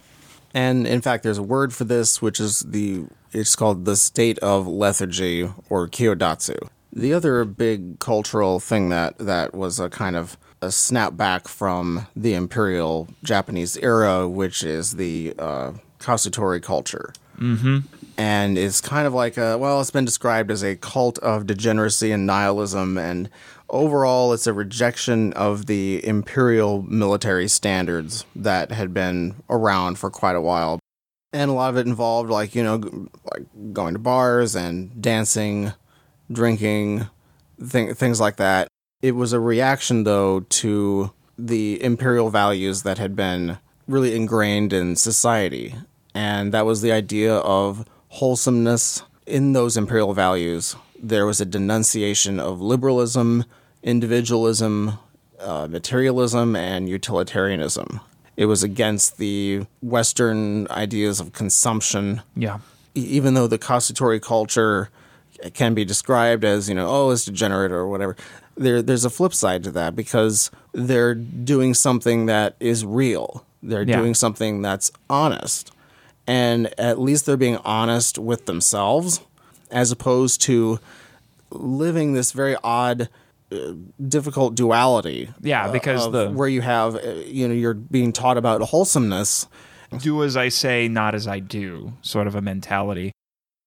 [0.52, 4.38] And in fact, there's a word for this, which is the it's called the state
[4.38, 6.68] of lethargy or kyodatsu.
[6.96, 12.34] The other big cultural thing that that was a kind of a snapback from the
[12.34, 17.12] imperial Japanese era, which is the uh, Kasutori culture.
[17.38, 17.80] Mm-hmm.
[18.16, 22.12] And it's kind of like a well, it's been described as a cult of degeneracy
[22.12, 23.28] and nihilism, and
[23.68, 30.36] overall, it's a rejection of the imperial military standards that had been around for quite
[30.36, 30.78] a while
[31.34, 35.72] and a lot of it involved like you know like going to bars and dancing
[36.30, 37.06] drinking
[37.70, 38.68] th- things like that
[39.02, 44.96] it was a reaction though to the imperial values that had been really ingrained in
[44.96, 45.74] society
[46.14, 52.40] and that was the idea of wholesomeness in those imperial values there was a denunciation
[52.40, 53.44] of liberalism
[53.82, 54.98] individualism
[55.40, 58.00] uh, materialism and utilitarianism
[58.36, 62.20] it was against the Western ideas of consumption.
[62.34, 62.58] Yeah.
[62.96, 64.90] E- Even though the Kasutori culture
[65.52, 68.16] can be described as, you know, oh, it's degenerate or whatever,
[68.56, 73.44] there, there's a flip side to that because they're doing something that is real.
[73.62, 73.98] They're Yeah.
[73.98, 75.70] doing something that's honest.
[76.26, 79.20] And at least they're being honest with themselves
[79.70, 80.78] as opposed to
[81.50, 83.08] living this very odd
[83.52, 83.72] uh,
[84.08, 88.36] difficult duality Yeah, uh, because the- where you have uh, you know you're being taught
[88.38, 89.46] about wholesomeness
[89.98, 93.12] do as I say, not as I do, sort of a mentality.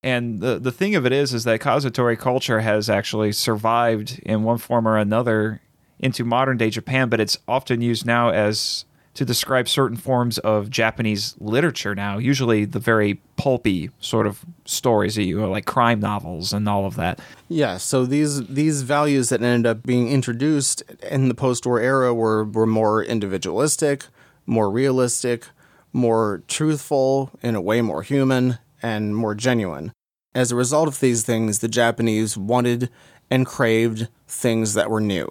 [0.08, 4.44] And the the thing of it is, is that Kasutori culture has actually survived in
[4.44, 5.60] one form or another
[6.00, 10.70] into modern day Japan, but it's often used now as to describe certain forms of
[10.70, 16.54] Japanese literature now, usually the very pulpy sort of stories that you like crime novels
[16.54, 17.20] and all of that.
[17.50, 22.46] yeah so these these values that ended up being introduced in the post-war era were
[22.46, 24.06] were more individualistic
[24.46, 25.48] more realistic
[25.92, 29.92] more truthful in a way more human and more genuine
[30.38, 32.90] as a result of these things the japanese wanted
[33.30, 35.28] and craved things that were new.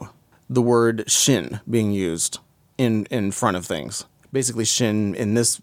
[0.50, 2.38] The word shin being used
[2.76, 4.04] in in front of things.
[4.32, 5.60] Basically shin in this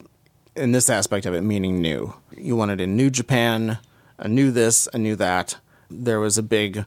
[0.56, 2.14] in this aspect of it meaning new.
[2.38, 3.80] You wanted a new japan
[4.18, 5.58] a new this a new that.
[5.90, 6.86] There was a big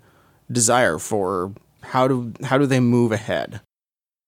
[0.51, 3.61] desire for how do how do they move ahead?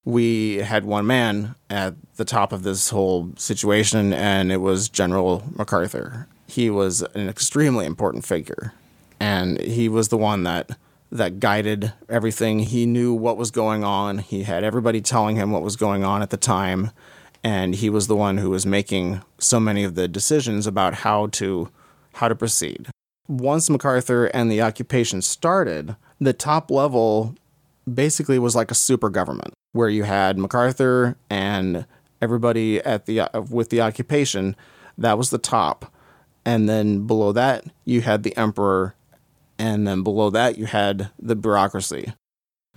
[0.04, 5.44] We had one man at the top of this whole situation and it was general
[5.56, 8.72] macarthur he was an extremely important figure
[9.20, 10.70] and he was the one that
[11.11, 12.58] that guided everything.
[12.61, 14.18] He knew what was going on.
[14.18, 16.90] He had everybody telling him what was going on at the time,
[17.42, 21.28] and he was the one who was making so many of the decisions about how
[21.28, 21.70] to
[22.14, 22.88] how to proceed.
[23.26, 27.34] Once MacArthur and the occupation started, the top level
[27.92, 31.87] basically was like a super government where you had MacArthur and
[32.20, 34.56] everybody at the with the occupation
[34.98, 35.90] that was the top
[36.48, 38.94] and then below that you had the emperor
[39.58, 42.12] and then below that you had the bureaucracy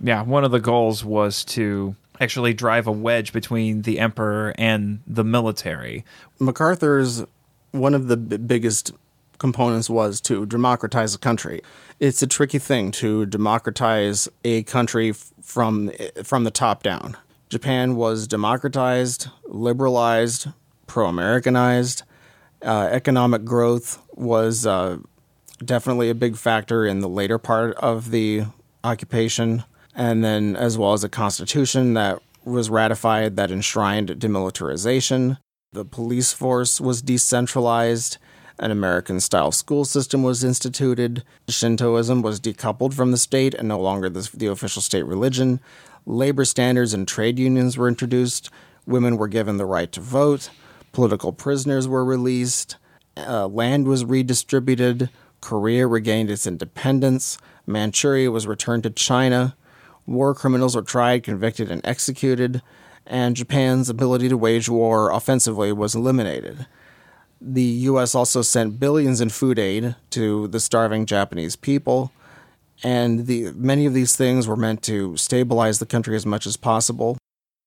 [0.00, 5.00] Yeah, one of the goals was to actually drive a wedge between the emperor and
[5.06, 6.04] the military.
[6.38, 7.24] MacArthur's
[7.72, 8.92] one of the b- biggest
[9.38, 11.62] components was to democratize the country.
[11.98, 15.90] It's a tricky thing to democratize a country f- from
[16.22, 17.16] from the top down.
[17.48, 20.48] Japan was democratized, liberalized,
[20.86, 22.02] pro-Americanized.
[22.64, 24.98] Uh, economic growth was uh,
[25.64, 28.44] definitely a big factor in the later part of the
[28.84, 35.38] occupation, and then as well as a constitution that was ratified that enshrined demilitarization.
[35.72, 38.18] The police force was decentralized.
[38.58, 41.24] An American style school system was instituted.
[41.48, 45.60] Shintoism was decoupled from the state and no longer the, the official state religion.
[46.04, 48.50] Labor standards and trade unions were introduced.
[48.86, 50.50] Women were given the right to vote.
[50.92, 52.76] Political prisoners were released.
[53.16, 55.10] Uh, land was redistributed.
[55.40, 57.38] Korea regained its independence.
[57.66, 59.56] Manchuria was returned to China.
[60.06, 62.62] War criminals were tried, convicted, and executed.
[63.06, 66.66] And Japan's ability to wage war offensively was eliminated.
[67.40, 68.14] The U.S.
[68.14, 72.12] also sent billions in food aid to the starving Japanese people,
[72.84, 76.56] and the, many of these things were meant to stabilize the country as much as
[76.56, 77.18] possible.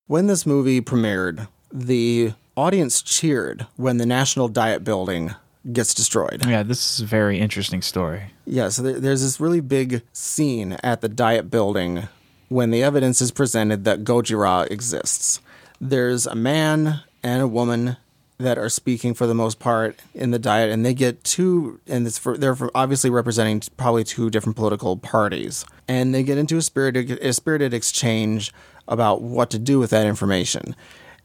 [0.08, 5.36] When this movie premiered, the audience cheered when the National Diet Building
[5.72, 6.46] gets destroyed.
[6.46, 8.32] Yeah, this is a very interesting story.
[8.46, 12.08] Yeah, so there, there's this really big scene at the Diet Building
[12.50, 15.42] when the evidence is presented that Gojira exists.
[15.82, 17.98] There's a man and a woman
[18.38, 22.06] that are speaking for the most part in the diet, and they get two, and
[22.06, 26.58] it's for, they're for obviously representing probably two different political parties, and they get into
[26.58, 28.54] a spirited, a spirited exchange
[28.88, 30.76] about what to do with that information.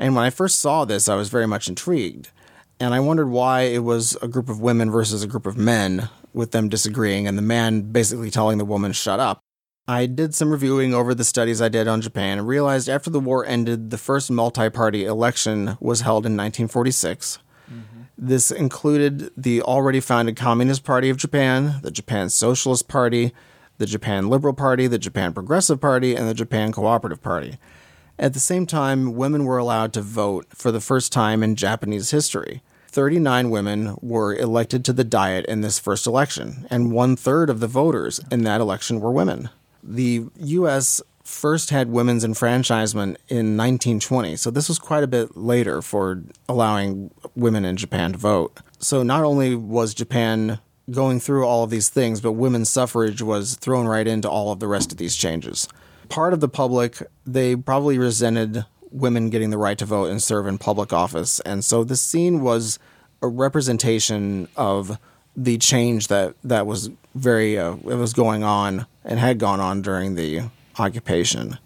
[0.00, 2.30] And when I first saw this, I was very much intrigued,
[2.80, 6.08] and I wondered why it was a group of women versus a group of men,
[6.32, 9.42] with them disagreeing, and the man basically telling the woman "shut up."
[9.86, 13.20] I did some reviewing over the studies I did on Japan and realized after the
[13.20, 17.38] war ended, the first multi party election was held in 1946.
[17.70, 18.02] Mm-hmm.
[18.16, 23.34] This included the already founded Communist Party of Japan, the Japan Socialist Party,
[23.76, 27.58] the Japan Liberal Party, the Japan Progressive Party, and the Japan Cooperative Party.
[28.20, 32.10] At the same time, women were allowed to vote for the first time in Japanese
[32.10, 32.60] history.
[32.88, 37.60] 39 women were elected to the Diet in this first election, and one third of
[37.60, 39.48] the voters in that election were women.
[39.82, 41.00] The U.S.
[41.24, 47.12] first had women's enfranchisement in 1920, so this was quite a bit later for allowing
[47.34, 48.60] women in Japan to vote.
[48.80, 50.58] So not only was Japan
[50.90, 54.60] going through all of these things, but women's suffrage was thrown right into all of
[54.60, 55.68] the rest of these changes.
[56.10, 60.46] Part of the public, they probably resented women getting the right to vote and serve
[60.46, 61.40] in public office.
[61.40, 62.78] And so the scene was
[63.22, 64.98] a representation of
[65.36, 69.82] the change that, that was very uh, it was going on and had gone on
[69.82, 70.42] during the
[70.78, 71.58] occupation.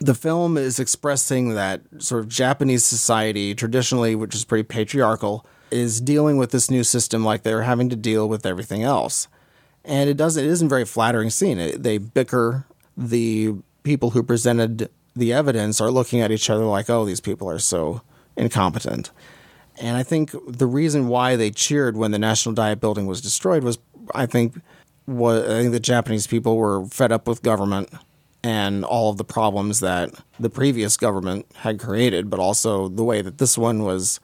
[0.00, 6.00] The film is expressing that sort of Japanese society, traditionally, which is pretty patriarchal, is
[6.00, 9.28] dealing with this new system like they're having to deal with everything else.
[9.84, 11.58] And it doesn't it isn't a very flattering scene.
[11.58, 12.66] It, they bicker.
[12.96, 17.48] The people who presented the evidence are looking at each other like, oh, these people
[17.48, 18.02] are so
[18.36, 19.10] incompetent.
[19.80, 23.62] And I think the reason why they cheered when the National Diet Building was destroyed
[23.62, 23.78] was,
[24.14, 24.60] I think,
[25.06, 27.90] what I think the Japanese people were fed up with government
[28.42, 33.22] and all of the problems that the previous government had created, but also the way
[33.22, 34.20] that this one was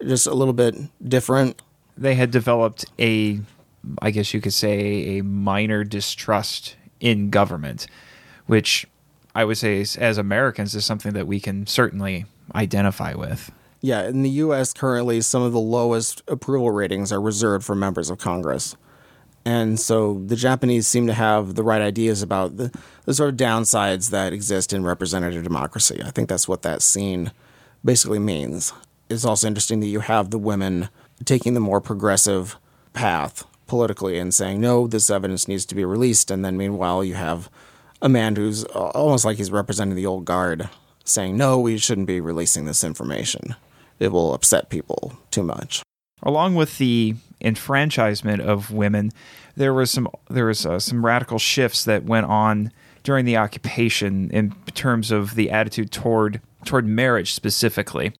[0.00, 0.74] just a little bit
[1.08, 1.60] different.
[1.96, 3.40] They had developed a,
[4.00, 7.86] I guess you could say, a minor distrust in government,
[8.46, 8.86] which
[9.34, 13.50] I would say, is, as Americans, is something that we can certainly identify with.
[13.80, 18.10] Yeah, in the US currently, some of the lowest approval ratings are reserved for members
[18.10, 18.76] of Congress.
[19.44, 22.70] And so the Japanese seem to have the right ideas about the,
[23.06, 26.00] the sort of downsides that exist in representative democracy.
[26.04, 27.32] I think that's what that scene
[27.84, 28.72] basically means.
[29.08, 30.88] It's also interesting that you have the women
[31.24, 32.56] taking the more progressive
[32.92, 36.30] path politically and saying, no, this evidence needs to be released.
[36.30, 37.50] And then meanwhile, you have
[38.02, 40.68] a man who's almost like he's representing the old guard
[41.04, 43.54] saying, no, we shouldn't be releasing this information.
[43.98, 45.82] It will upset people too much.
[46.22, 49.12] Along with the enfranchisement of women,
[49.56, 52.72] there was some there was uh, some radical shifts that went on
[53.02, 58.12] during the occupation in terms of the attitude toward toward marriage specifically.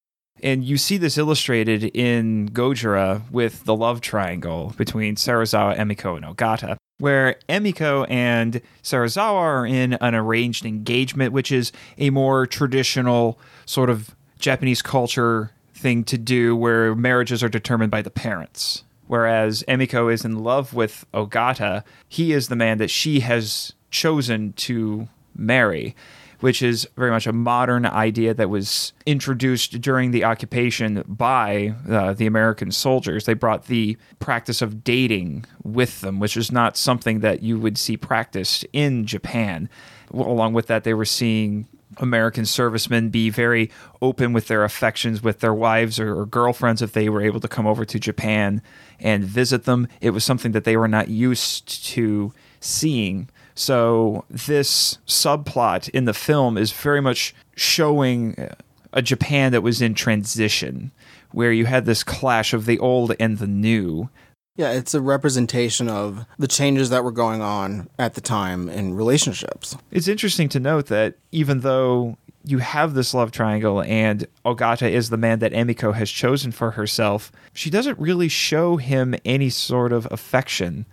[0.42, 6.26] And you see this illustrated in Gojira with the love triangle between Serizawa, Emiko, and
[6.26, 13.40] Ogata, where Emiko and Serizawa are in an arranged engagement, which is a more traditional
[13.66, 18.84] sort of Japanese culture thing to do where marriages are determined by the parents.
[19.08, 24.52] Whereas Emiko is in love with Ogata, he is the man that she has chosen
[24.52, 25.96] to marry
[26.42, 32.12] which is very much a modern idea that was introduced during the occupation by uh,
[32.12, 33.26] the American soldiers.
[33.26, 37.78] They brought the practice of dating with them, which is not something that you would
[37.78, 39.68] see practiced in Japan.
[40.12, 41.68] Along with that, they were seeing
[41.98, 43.70] American servicemen be very
[44.00, 47.48] open with their affections with their wives or, or, girlfriends if they were able to
[47.48, 48.62] come over to Japan
[48.98, 49.86] and visit them.
[50.00, 53.28] It was something that they were not used to seeing.
[53.54, 58.54] So this subplot in the film is very much showing uh,
[58.92, 60.90] a Japan that was in transition,
[61.32, 64.10] where you had this clash of the old and the new.
[64.56, 68.94] Yeah, it's a representation of the changes that were going on at the time in
[68.94, 69.76] relationships.
[69.90, 75.08] It's interesting to note that even though you have this love triangle and Ogata is
[75.08, 79.92] the man that Emiko has chosen for herself, she doesn't really show him any sort
[79.92, 80.84] of affection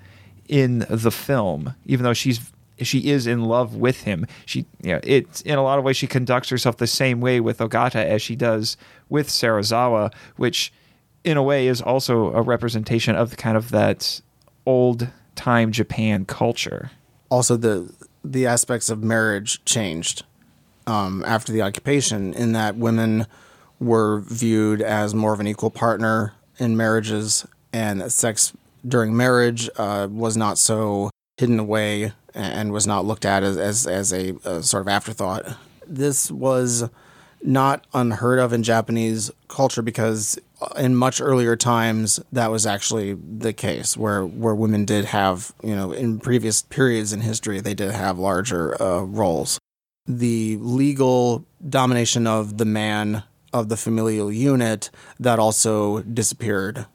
[0.50, 4.26] in the film, even though she's she is in love with him.
[4.46, 7.40] She, you know, it's in a lot of ways she conducts herself the same way
[7.40, 8.78] with Ogata as she does
[9.10, 10.72] with Serizawa, which
[11.24, 14.22] in a way is also a representation of kind of that
[14.66, 16.92] old time Japan culture.
[17.30, 17.94] Also, the
[18.24, 20.24] the aspects of marriage changed
[20.88, 23.28] um, after the occupation, in that women
[23.80, 28.54] were viewed as more of an equal partner in marriages, and sex
[28.88, 33.88] during marriage uh, was not so hidden away and was not looked at as, as,
[33.88, 35.46] as a, a sort of afterthought.
[35.88, 36.90] This was
[37.42, 40.38] not unheard of in Japanese culture because
[40.78, 45.74] in much earlier times that was actually the case where where women did have you
[45.74, 49.58] know in previous periods in history they did have larger uh, roles
[50.10, 53.24] the legal domination of the man
[53.54, 56.86] of the familial unit that also disappeared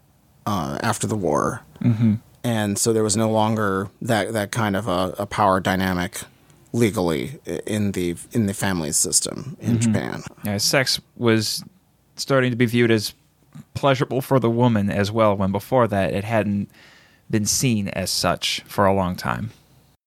[0.45, 1.61] uh, after the war.
[1.85, 2.15] Mm-hmm.
[2.43, 6.21] And so there was no longer that, that kind of a, a power dynamic
[6.75, 9.93] legally in the in the family system in mm-hmm.
[9.93, 10.23] Japan.
[10.43, 11.63] Yeah, sex was
[12.17, 13.13] starting to be viewed as
[13.73, 16.69] pleasurable for the woman as well when before that it hadn't
[17.31, 19.51] been seen as such for a long time.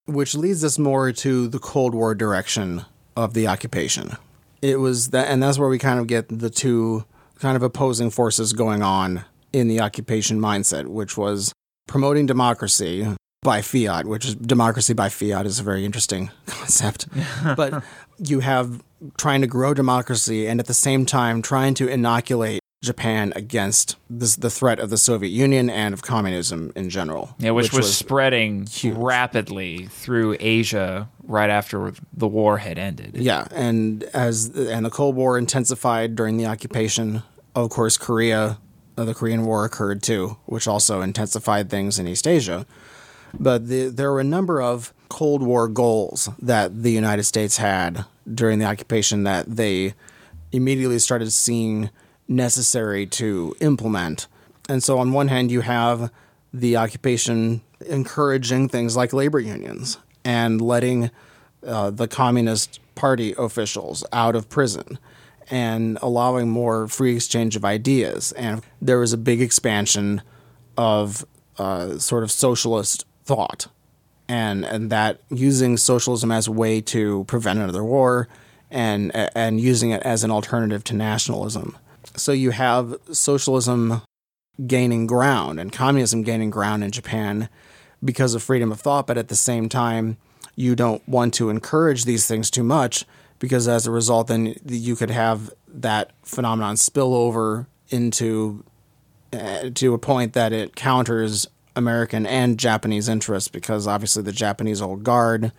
[0.07, 2.85] Which leads us more to the Cold War direction
[3.17, 4.17] of the occupation.
[4.61, 7.05] It was that and that's where we kind of get the two
[7.41, 11.53] kind of opposing forces going on in the occupation mindset, which was
[11.89, 17.09] promoting democracy by fiat, which is democracy by fiat is a very interesting concept.
[17.57, 17.83] but
[18.19, 18.83] you have
[19.17, 24.37] trying to grow democracy and at the same time trying to inoculate Japan against this,
[24.37, 27.35] the threat of the Soviet Union and of communism in general.
[27.39, 28.97] Yeah, which, which was, was, spreading huge.
[28.97, 33.17] rapidly through Asia right after the war had ended.
[33.17, 37.25] Yeah, and as and the Cold War intensified during the occupation,
[37.57, 38.59] of course, Korea
[39.05, 42.67] the Korean War occurred too, which also intensified things in East Asia.
[43.39, 48.05] But the, there were a number of Cold War goals that the United States had
[48.33, 49.95] during the occupation that they
[50.53, 51.91] immediately started seeing
[52.27, 54.27] necessary to implement.
[54.69, 56.11] And so, on one hand, you have
[56.53, 61.11] the occupation encouraging things like labor unions and letting
[61.67, 64.99] uh, the Communist Party officials out of prison
[65.51, 68.33] and allowing more free exchange of ideas.
[68.33, 70.23] And there was a big expansion
[70.77, 71.25] of
[71.59, 73.67] uh, sort of socialist thought,
[74.29, 78.29] and and that using socialism as a way to prevent another war,
[78.71, 81.77] and and using it as an alternative to nationalism.
[82.17, 84.03] So you have socialism
[84.67, 87.49] gaining ground and communism gaining ground in Japan
[88.05, 90.17] because of freedom of thought, but at the same time,
[90.57, 93.05] you don't want to encourage these things too much
[93.39, 98.65] because as a result, then you could have that phenomenon spill over into
[99.33, 104.83] uh, to a point that it counters American and Japanese interests because obviously the Japanese
[104.83, 105.53] old guard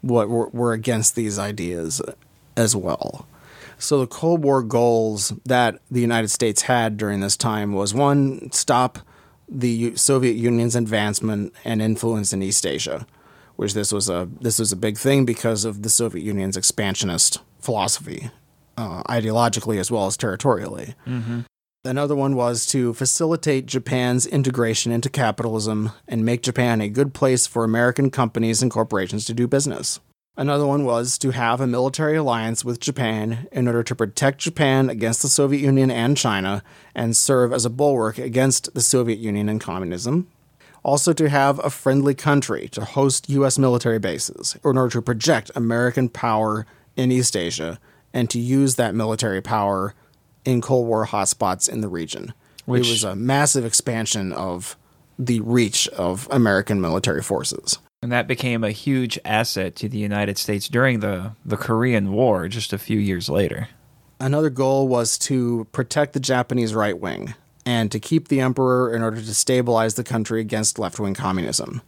[0.00, 2.00] what were, were against these ideas
[2.56, 3.26] as well.
[3.78, 8.50] So the Cold War goals that the United States had during this time was one
[8.52, 9.00] stop
[9.48, 13.06] the Soviet Union's advancement and influence in East Asia
[13.56, 17.40] which this was a this was a big thing because of the Soviet Union's expansionist
[17.60, 18.30] philosophy,
[18.76, 20.94] uh, ideologically as well as territorially.
[21.06, 21.40] Mm-hmm.
[21.84, 27.46] Another one was to facilitate Japan's integration into capitalism and make Japan a good place
[27.46, 30.00] for American companies and corporations to do business.
[30.38, 34.90] Another one was to have a military alliance with Japan in order to protect Japan
[34.90, 36.62] against the Soviet Union and China
[36.94, 40.28] and serve as a bulwark against the Soviet Union and communism.
[40.86, 43.58] Also, to have a friendly country to host U.S.
[43.58, 46.64] military bases in order to project American power
[46.94, 47.80] in East Asia
[48.14, 49.94] and to use that military power
[50.44, 52.32] in Cold War hotspots in the region.
[52.66, 54.76] Which- it was a massive expansion of
[55.18, 57.80] the reach of American military forces.
[58.00, 62.46] And that became a huge asset to the United States during the, the Korean War
[62.46, 63.66] just a few years later.
[64.20, 67.34] Another goal was to protect the Japanese right wing
[67.66, 71.82] and to keep the emperor in order to stabilize the country against left wing communism.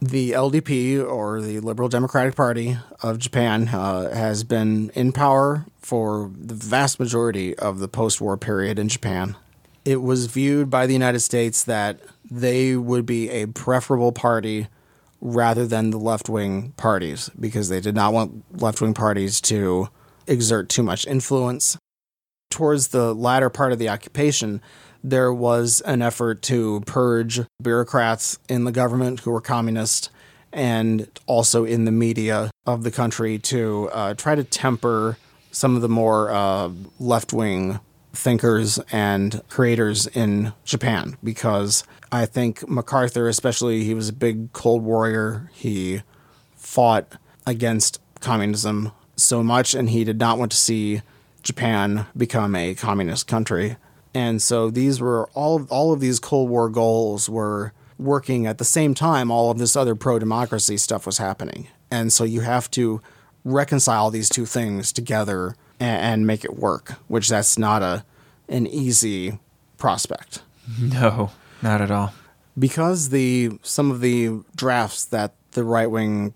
[0.00, 6.28] The LDP, or the Liberal Democratic Party of Japan, uh, has been in power for
[6.36, 9.36] the vast majority of the post war period in Japan.
[9.84, 14.66] It was viewed by the United States that they would be a preferable party
[15.20, 19.88] rather than the left wing parties because they did not want left wing parties to
[20.26, 21.78] exert too much influence.
[22.50, 24.60] Towards the latter part of the occupation,
[25.02, 30.10] there was an effort to purge bureaucrats in the government who were communist
[30.52, 35.16] and also in the media of the country to uh, try to temper
[35.50, 37.80] some of the more uh, left wing
[38.12, 44.82] thinkers and creators in Japan because I think MacArthur, especially, he was a big cold
[44.82, 45.50] warrior.
[45.54, 46.02] He
[46.54, 51.02] fought against communism so much and he did not want to see
[51.42, 53.76] Japan become a communist country.
[54.14, 58.58] And so these were all of, all of these Cold War goals were working at
[58.58, 61.68] the same time all of this other pro democracy stuff was happening.
[61.90, 63.00] And so you have to
[63.44, 68.04] reconcile these two things together and, and make it work, which that's not a
[68.48, 69.38] an easy
[69.78, 70.42] prospect
[70.80, 71.30] No,
[71.62, 72.12] not at all.
[72.58, 76.34] because the some of the drafts that the right wing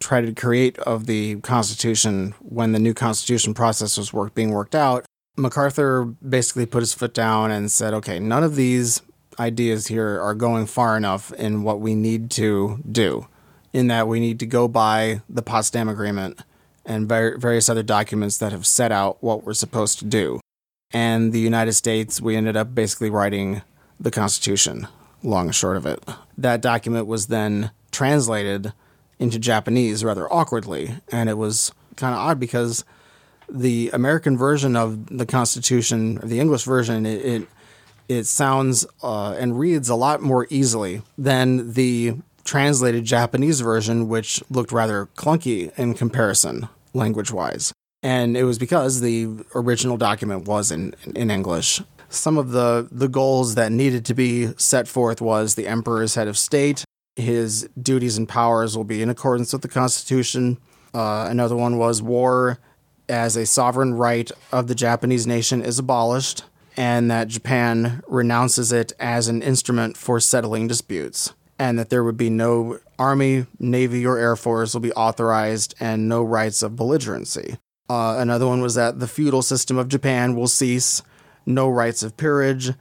[0.00, 4.74] tried to create of the Constitution when the new Constitution process was work, being worked
[4.74, 5.06] out,
[5.36, 9.02] MacArthur basically put his foot down and said, "Okay, none of these
[9.38, 13.26] ideas here are going far enough in what we need to do.
[13.72, 16.40] In that we need to go by the Potsdam Agreement
[16.86, 20.40] and various other documents that have set out what we're supposed to do."
[20.92, 23.60] And the United States, we ended up basically writing
[24.00, 24.86] the Constitution,
[25.22, 26.02] long and short of it.
[26.38, 28.72] That document was then translated
[29.18, 32.84] into Japanese rather awkwardly, and it was kind of odd because
[33.48, 37.48] the American version of the Constitution, the English version, it it,
[38.08, 44.42] it sounds uh, and reads a lot more easily than the translated Japanese version, which
[44.50, 47.72] looked rather clunky in comparison, language wise.
[48.02, 51.82] And it was because the original document was in, in English.
[52.08, 56.28] Some of the, the goals that needed to be set forth was the emperor's head
[56.28, 56.84] of state,
[57.16, 60.58] his duties and powers will be in accordance with the Constitution.
[60.94, 62.58] Uh, another one was war
[63.08, 66.44] as a sovereign right of the Japanese nation is abolished,
[66.76, 72.16] and that Japan renounces it as an instrument for settling disputes, and that there would
[72.16, 77.58] be no army, navy, or air force will be authorized, and no rights of belligerency.
[77.88, 81.02] Uh, another one was that the feudal system of Japan will cease,
[81.46, 82.72] no rights of peerage,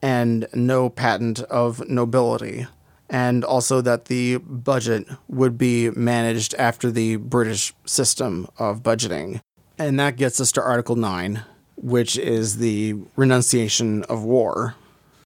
[0.00, 2.66] and no patent of nobility.
[3.10, 9.40] And also that the budget would be managed after the British system of budgeting.
[9.78, 11.42] And that gets us to Article 9,
[11.76, 14.74] which is the renunciation of war.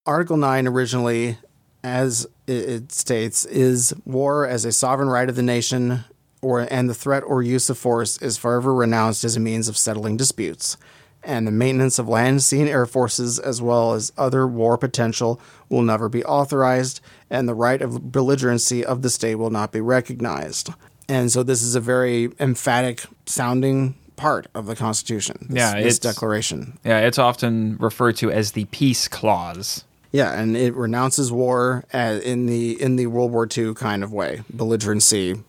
[0.07, 1.37] Article 9 originally,
[1.85, 6.05] as it- states, is war as a sovereign right of the nation
[6.41, 9.77] or and the threat or use of force is forever renounced as a means of
[9.77, 10.77] settling disputes.
[11.25, 15.41] And the maintenance of land, sea, and air forces, as well as other war potential,
[15.69, 19.81] will never be authorized, and the right of belligerency of the state will not be
[19.81, 20.71] recognized.
[21.09, 25.47] And so, this is a very emphatic sounding part of the Constitution.
[25.49, 26.79] This, Yeah, this declaration.
[26.85, 29.85] Yeah, it's often referred to as the peace clause.
[30.13, 34.13] Yeah, and it renounces war as in the in the World War II kind of
[34.13, 35.43] way, belligerency,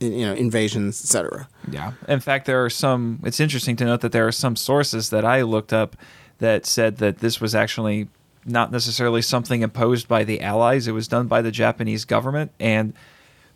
[0.00, 1.48] you know, invasions, etc.
[1.70, 1.92] Yeah.
[2.06, 5.24] In fact, there are some, it's interesting to note that there are some sources that
[5.24, 5.96] I looked up
[6.38, 8.08] that said that this was actually
[8.44, 10.86] not necessarily something imposed by the Allies.
[10.86, 12.52] It was done by the Japanese government.
[12.60, 12.94] And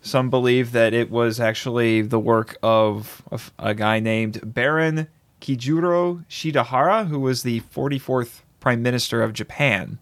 [0.03, 5.07] some believe that it was actually the work of of a guy named Baron
[5.41, 9.97] Kijuro Shidehara, who was the 44th Prime Minister of Japan,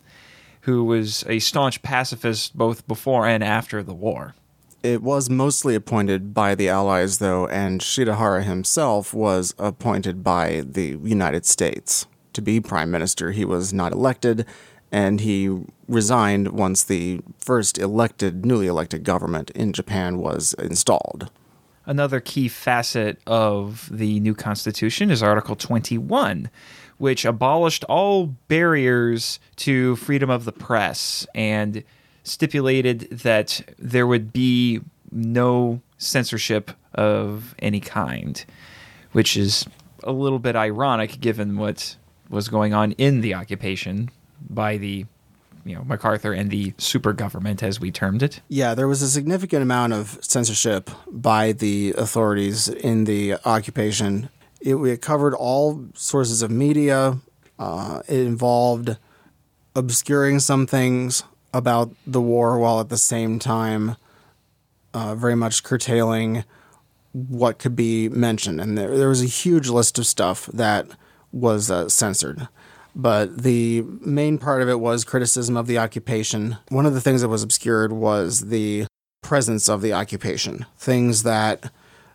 [0.61, 4.35] who was a staunch pacifist both before and after the war.
[4.83, 10.97] It was mostly appointed by the Allies, though, and Shidehara himself was appointed by the
[11.03, 12.07] United States.
[12.33, 13.31] to be prime minister.
[13.31, 14.45] He was not elected,
[14.91, 15.49] and he
[15.87, 21.31] resigned once the first elected, newly elected government in Japan was installed.
[21.85, 26.49] Another key facet of the new constitution is Article 21,
[26.97, 31.83] which abolished all barriers to freedom of the press and
[32.23, 34.81] stipulated that there would be
[35.11, 38.45] no censorship of any kind,
[39.13, 39.65] which is
[40.03, 41.95] a little bit ironic given what
[42.29, 44.09] was going on in the occupation
[44.49, 45.05] by the
[45.65, 48.41] you know MacArthur and the super government as we termed it.
[48.47, 54.29] Yeah, there was a significant amount of censorship by the authorities in the occupation.
[54.59, 57.19] It, it covered all sources of media.
[57.57, 58.97] Uh, it involved
[59.75, 61.23] obscuring some things
[61.53, 63.95] about the war while at the same time
[64.93, 66.43] uh, very much curtailing
[67.13, 68.61] what could be mentioned.
[68.61, 70.87] And there, there was a huge list of stuff that
[71.31, 72.47] was uh, censored.
[72.95, 76.57] But the main part of it was criticism of the occupation.
[76.69, 78.85] One of the things that was obscured was the
[79.21, 80.65] presence of the occupation.
[80.77, 81.71] Things that,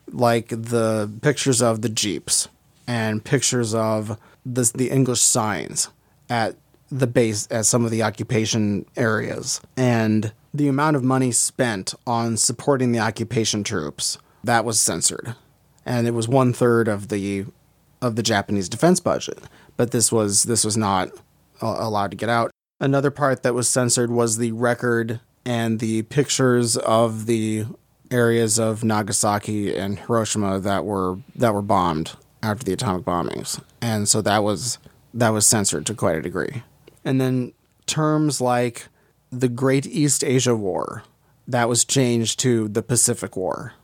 [0.06, 2.48] like the pictures of the Jeeps
[2.86, 5.88] and pictures of the, the English signs
[6.28, 6.56] at
[6.90, 9.60] the base at some of the occupation areas.
[9.76, 15.34] And the amount of money spent on supporting the occupation troops that was censored,
[15.84, 17.46] and it was one third of the
[18.00, 19.38] of the Japanese defense budget.
[19.76, 21.10] But this was this was not
[21.60, 22.50] allowed to get out.
[22.80, 27.64] Another part that was censored was the record and the pictures of the
[28.10, 32.12] areas of Nagasaki and Hiroshima that were that were bombed
[32.42, 34.78] after the atomic bombings, and so that was
[35.14, 36.62] that was censored to quite a degree.
[37.04, 37.52] And then
[37.86, 38.88] terms like
[39.30, 41.02] the Great East Asia War
[41.48, 43.74] that was changed to the Pacific War.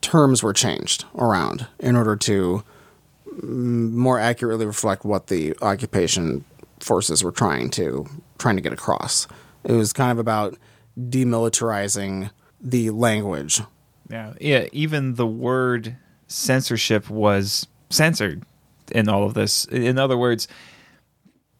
[0.00, 2.62] Terms were changed around in order to
[3.42, 6.44] more accurately reflect what the occupation
[6.80, 8.06] forces were trying to
[8.38, 9.26] trying to get across.
[9.64, 10.56] It was kind of about
[10.98, 12.30] demilitarizing
[12.60, 13.60] the language.
[14.08, 14.66] Yeah, yeah.
[14.72, 18.44] Even the word censorship was censored
[18.92, 19.64] in all of this.
[19.66, 20.48] In other words,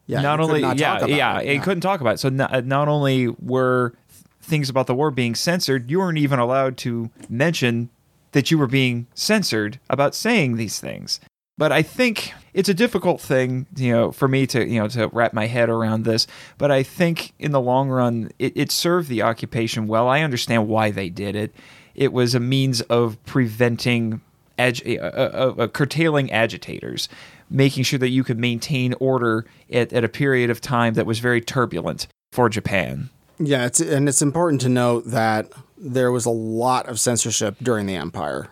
[0.07, 2.19] Yeah, not only not yeah talk about yeah, it, it couldn't talk about it.
[2.19, 3.93] So not, not only were
[4.41, 7.89] things about the war being censored, you weren't even allowed to mention
[8.31, 11.19] that you were being censored about saying these things.
[11.59, 15.09] But I think it's a difficult thing, you know, for me to you know to
[15.09, 16.25] wrap my head around this.
[16.57, 20.07] But I think in the long run, it, it served the occupation well.
[20.07, 21.53] I understand why they did it.
[21.95, 24.21] It was a means of preventing
[24.57, 27.09] ag- uh, uh, uh, curtailing agitators,
[27.49, 31.19] making sure that you could maintain order at, at a period of time that was
[31.19, 33.09] very turbulent for Japan.
[33.37, 37.85] Yeah, it's and it's important to note that there was a lot of censorship during
[37.85, 38.47] the empire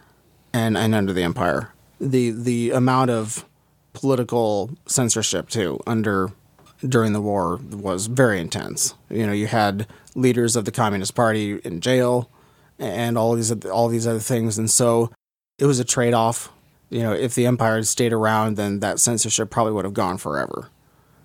[0.51, 1.71] and and under the empire.
[1.99, 3.45] The the amount of
[3.93, 6.31] political censorship too under
[6.87, 8.93] during the war was very intense.
[9.09, 12.29] You know, you had leaders of the Communist Party in jail
[12.77, 15.11] and all these all these other things and so
[15.57, 16.51] it was a trade-off.
[16.91, 20.17] You know, if the empire had stayed around then that censorship probably would have gone
[20.17, 20.69] forever.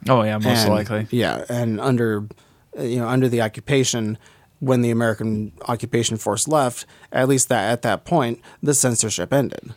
[0.09, 1.07] Oh yeah, most And- likely.
[1.11, 2.27] Yeah, and under
[2.79, 4.17] you know under the occupation,
[4.61, 9.75] when the American occupation force left, at least that at that point, the censorship ended,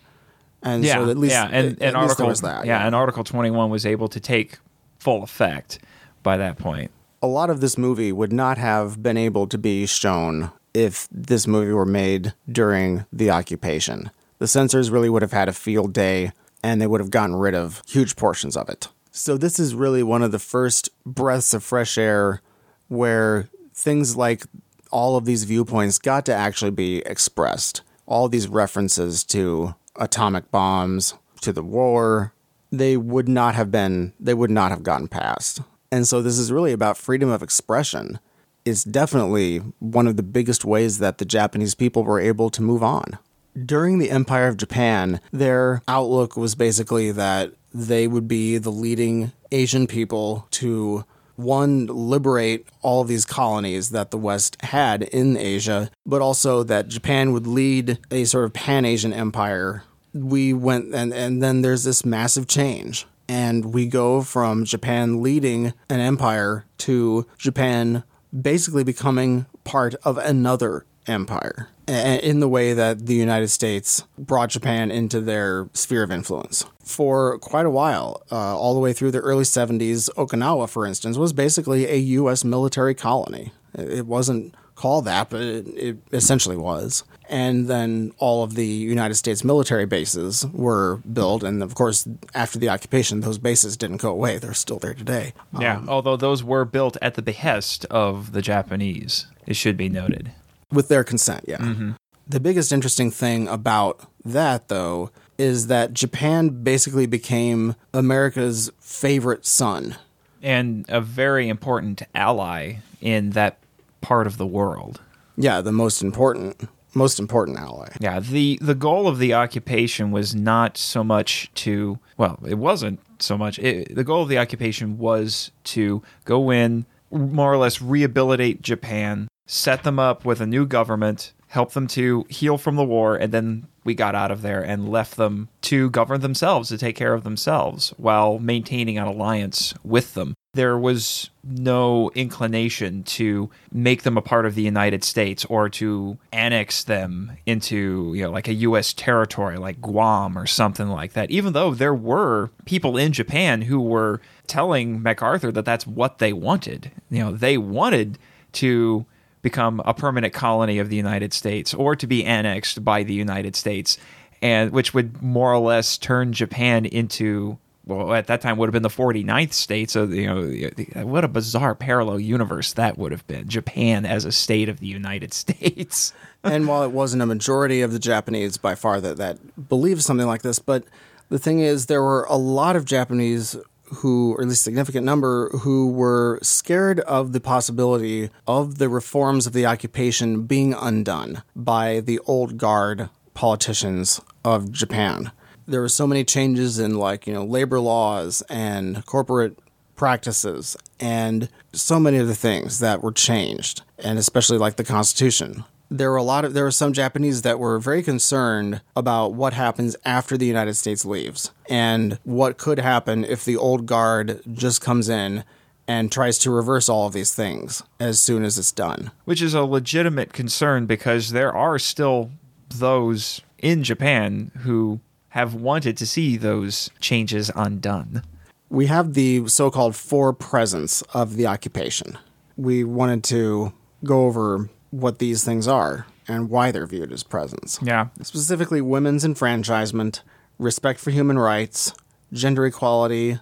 [0.66, 2.66] and Yeah, so at least yeah, and, and article was that.
[2.66, 4.58] yeah, and Article Twenty One was able to take
[5.00, 5.80] full effect
[6.24, 6.92] by that point.
[7.22, 11.48] a lot of this movie would not have been able to be shown if this
[11.48, 14.12] movie were made during the occupation.
[14.40, 17.56] The censors really would have had a field day and they would have gotten rid
[17.56, 18.90] of huge portions of it.
[19.12, 22.42] So, this is really one of the first breaths of fresh air
[22.90, 24.44] where things like
[24.92, 27.82] all of these viewpoints got to actually be expressed.
[28.08, 32.34] All these references to atomic bombs, to the war,
[32.72, 35.62] they would not have been, they would not have gotten past.
[35.92, 38.20] And so this is really about freedom of expression.
[38.66, 42.84] It's definitely one of the biggest ways that the Japanese people were able to move
[42.84, 43.18] on.
[43.66, 49.32] During the Empire of Japan, their outlook was basically that they would be the leading
[49.52, 51.06] Asian people to
[51.36, 57.34] one liberate all these colonies that the West had in Asia, but also that Japan
[57.34, 59.84] would lead a sort of pan-Asian empire.
[60.14, 65.74] We went and and then there's this massive change and we go from Japan leading
[65.90, 68.04] an empire to Japan
[68.42, 74.92] basically becoming part of another empire in the way that the United States brought Japan
[74.92, 76.66] into their sphere of influence.
[76.84, 81.18] For quite a while, uh, all the way through the early 70s, Okinawa, for instance,
[81.18, 82.44] was basically a U.S.
[82.44, 83.52] military colony.
[83.74, 87.04] It wasn't called that, but it, it essentially was.
[87.28, 91.44] And then all of the United States military bases were built.
[91.44, 94.38] And of course, after the occupation, those bases didn't go away.
[94.38, 95.34] They're still there today.
[95.60, 100.32] Yeah, although those were built at the behest of the Japanese, it should be noted.
[100.72, 101.58] With their consent, yeah.
[101.58, 101.92] Mm-hmm.
[102.28, 109.96] The biggest interesting thing about that, though, is that Japan basically became America's favorite son.
[110.42, 113.58] And a very important ally in that
[114.02, 115.02] part of the world.
[115.38, 117.90] Yeah, the most important, most important ally.
[118.00, 123.00] Yeah, the the goal of the occupation was not so much to well, it wasn't
[123.20, 123.60] so much.
[123.60, 129.28] It, the goal of the occupation was to go in, more or less rehabilitate Japan,
[129.46, 133.32] set them up with a new government, help them to heal from the war, and
[133.32, 137.14] then we got out of there and left them to govern themselves, to take care
[137.14, 140.34] of themselves, while maintaining an alliance with them.
[140.56, 146.18] There was no inclination to make them a part of the United States or to
[146.32, 151.30] annex them into, you know, like a US territory like Guam or something like that.
[151.30, 156.34] Even though there were people in Japan who were telling MacArthur that that's what they
[156.34, 156.92] wanted.
[157.10, 158.18] You know, they wanted
[158.54, 159.06] to
[159.46, 163.56] become a permanent colony of the United States or to be annexed by the United
[163.56, 164.00] States
[164.42, 168.74] and which would more or less turn Japan into well at that time would have
[168.74, 169.92] been the 49th state.
[169.92, 174.32] So you know what a bizarre parallel universe that would have been Japan as a
[174.32, 176.12] state of the United States.
[176.44, 180.26] And while it wasn't a majority of the Japanese by far that, that believed something
[180.26, 180.86] like this, but
[181.30, 183.56] the thing is, there were a lot of Japanese
[183.96, 188.90] who, or at least a significant number, who were scared of the possibility of the
[188.90, 195.32] reforms of the occupation being undone by the old guard politicians of Japan.
[195.68, 199.58] There were so many changes in, like, you know, labor laws and corporate
[199.96, 205.64] practices and so many of the things that were changed, and especially like the Constitution.
[205.98, 209.54] There were a lot of there were some Japanese that were very concerned about what
[209.54, 214.82] happens after the United States leaves and what could happen if the old guard just
[214.82, 215.46] comes in
[215.88, 219.12] and tries to reverse all of these things as soon as it's done.
[219.24, 222.32] which is a legitimate concern because there are still
[222.70, 228.22] those in Japan who have wanted to see those changes undone.
[228.70, 232.18] we have the so-called four presents of the occupation.
[232.58, 233.72] We wanted to
[234.04, 237.80] go over what these things are and why they're viewed as presents.
[237.82, 238.08] Yeah.
[238.22, 240.24] Specifically, women's enfranchisement,
[240.58, 241.94] respect for human rights,
[242.34, 243.40] gender equality,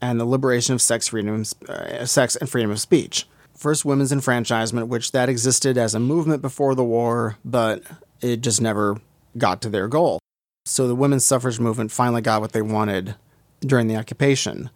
[0.00, 3.26] and the liberation of sex freedom, uh, sex and freedom of speech.
[3.54, 7.82] First, women's enfranchisement, which that existed as a movement before the war, but
[8.20, 9.00] it just never
[9.36, 10.18] got to their goal.
[10.64, 13.16] So the women's suffrage movement finally got what they wanted
[13.60, 14.70] during the occupation.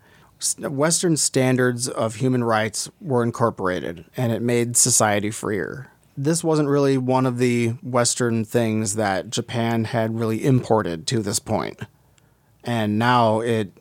[0.59, 5.91] Western standards of human rights were incorporated, and it made society freer.
[6.17, 11.39] This wasn't really one of the Western things that Japan had really imported to this
[11.39, 11.81] point.
[12.63, 13.73] And now it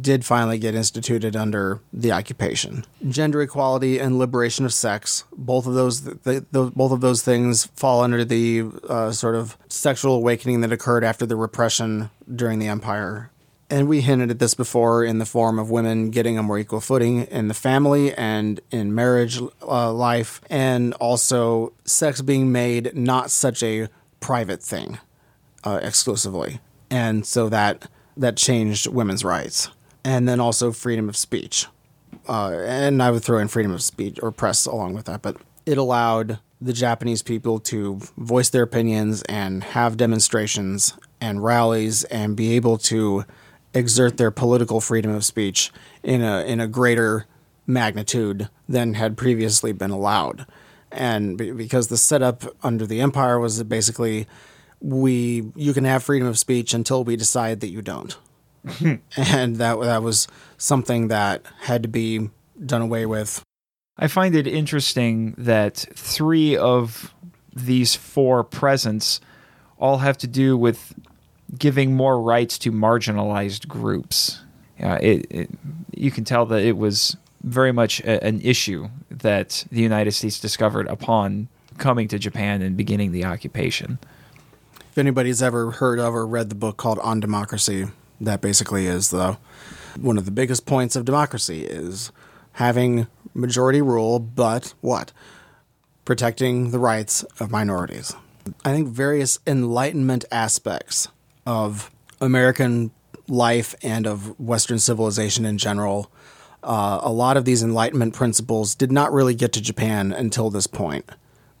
[0.00, 2.84] did finally get instituted under the occupation.
[3.08, 7.66] Gender equality and liberation of sex, both of those, th- th- both of those things
[7.76, 12.68] fall under the uh, sort of sexual awakening that occurred after the repression during the
[12.68, 13.30] empire.
[13.72, 16.82] And we hinted at this before in the form of women getting a more equal
[16.82, 23.30] footing in the family and in marriage uh, life, and also sex being made not
[23.30, 23.88] such a
[24.20, 24.98] private thing
[25.64, 26.60] uh, exclusively.
[26.90, 29.70] And so that that changed women's rights,
[30.04, 31.66] and then also freedom of speech.
[32.28, 35.38] Uh, and I would throw in freedom of speech or press along with that, but
[35.64, 40.92] it allowed the Japanese people to voice their opinions and have demonstrations
[41.22, 43.24] and rallies and be able to
[43.74, 47.26] exert their political freedom of speech in a in a greater
[47.66, 50.46] magnitude than had previously been allowed.
[50.90, 54.26] And be- because the setup under the empire was basically
[54.80, 58.16] we you can have freedom of speech until we decide that you don't.
[59.16, 62.30] and that that was something that had to be
[62.64, 63.42] done away with
[63.96, 67.14] I find it interesting that three of
[67.54, 69.20] these four presents
[69.78, 70.94] all have to do with
[71.58, 74.40] giving more rights to marginalized groups.
[74.82, 75.50] Uh, it, it,
[75.94, 80.40] you can tell that it was very much a, an issue that the United States
[80.40, 81.48] discovered upon
[81.78, 83.98] coming to Japan and beginning the occupation.
[84.90, 87.86] if anybody's ever heard of or read the book called On Democracy,
[88.20, 89.36] that basically is the
[90.00, 92.12] one of the biggest points of democracy is
[92.52, 95.12] having majority rule, but what?
[96.04, 98.14] Protecting the rights of minorities.
[98.64, 101.08] I think various enlightenment aspects
[101.46, 101.90] of
[102.20, 102.90] American
[103.28, 106.10] life and of Western civilization in general.
[106.62, 110.66] Uh, a lot of these enlightenment principles did not really get to Japan until this
[110.66, 111.10] point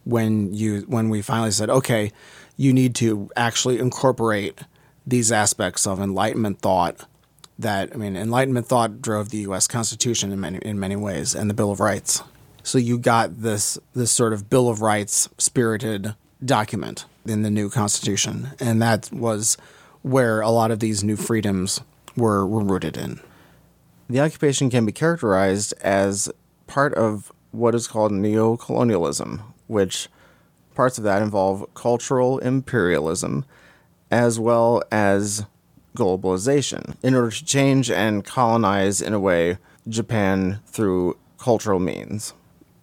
[0.04, 2.12] when you when we finally said, okay,
[2.56, 4.60] you need to actually incorporate
[5.06, 7.06] these aspects of Enlightenment thought.
[7.58, 9.68] That I mean, Enlightenment thought drove the U.S.
[9.68, 12.22] Constitution in many in many ways, and the Bill of Rights.
[12.62, 16.14] So you got this this sort of Bill of Rights spirited
[16.44, 19.56] document in the new Constitution, and that was
[20.02, 21.80] where a lot of these new freedoms
[22.16, 23.20] were, were rooted in.
[24.10, 26.28] The occupation can be characterized as
[26.66, 30.08] part of what is called neocolonialism, which
[30.74, 33.44] parts of that involve cultural imperialism
[34.10, 35.46] as well as
[35.96, 39.58] globalization in order to change and colonize, in a way,
[39.88, 42.34] Japan through cultural means.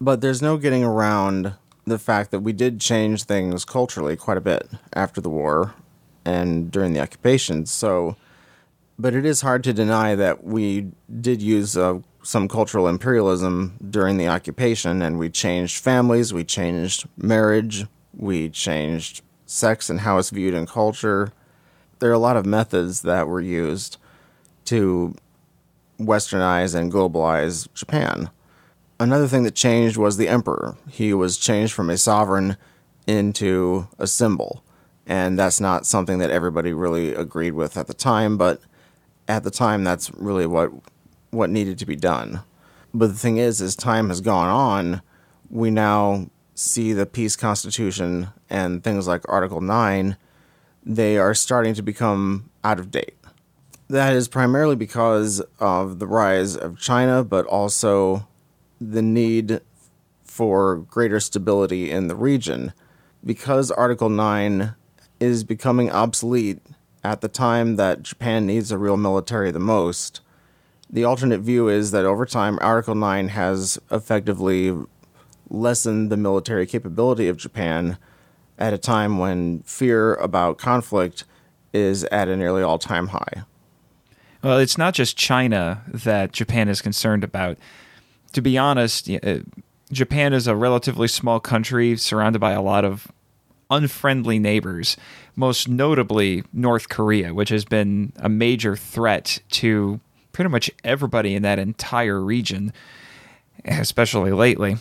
[0.02, 1.54] But there's no getting around
[1.90, 5.74] the fact that we did change things culturally quite a bit after the war
[6.26, 7.66] and during the occupation.
[7.66, 8.16] So,
[8.98, 14.18] but it is hard to deny that we did use uh, some cultural imperialism during
[14.18, 17.86] the occupation and we changed families, we changed marriage,
[18.16, 21.32] we changed sex and how it's viewed in culture.
[22.00, 23.98] There are a lot of methods that were used
[24.66, 25.16] to
[26.00, 28.30] westernize and globalize Japan.
[29.00, 30.76] Another thing that changed was the emperor.
[30.90, 32.58] He was changed from a sovereign
[33.08, 34.64] into a symbol.
[35.08, 38.62] And that's not something that everybody really agreed with at the time, but
[39.28, 40.72] at the time that's really what
[41.32, 42.42] what needed to be done.
[42.94, 45.02] But the thing is, as time has gone on,
[45.50, 50.18] we now see the peace constitution and things like Article 9,
[50.84, 53.16] they are starting to become out of date.
[53.90, 58.28] That is primarily because of the rise of China, but also
[58.80, 59.62] the need
[60.24, 62.74] for greater stability in the region.
[63.26, 64.74] Because Article 9
[65.20, 66.62] is becoming obsolete
[67.04, 70.22] at the time that Japan needs a real military the most,
[70.90, 74.76] the alternate view is that over time, Article 9 has effectively
[75.50, 77.98] lessened the military capability of Japan
[78.58, 81.26] at a time when fear about conflict
[81.74, 83.44] is at a nearly all time high.
[84.42, 87.58] Well, it's not just China that Japan is concerned about.
[88.34, 89.40] To be honest, uh,
[89.92, 93.12] Japan is a relatively small country surrounded by a lot of
[93.70, 94.98] unfriendly neighbors,
[95.36, 100.00] most notably North Korea, which has been a major threat to
[100.32, 102.74] pretty much everybody in that entire region,
[103.66, 104.78] especially lately.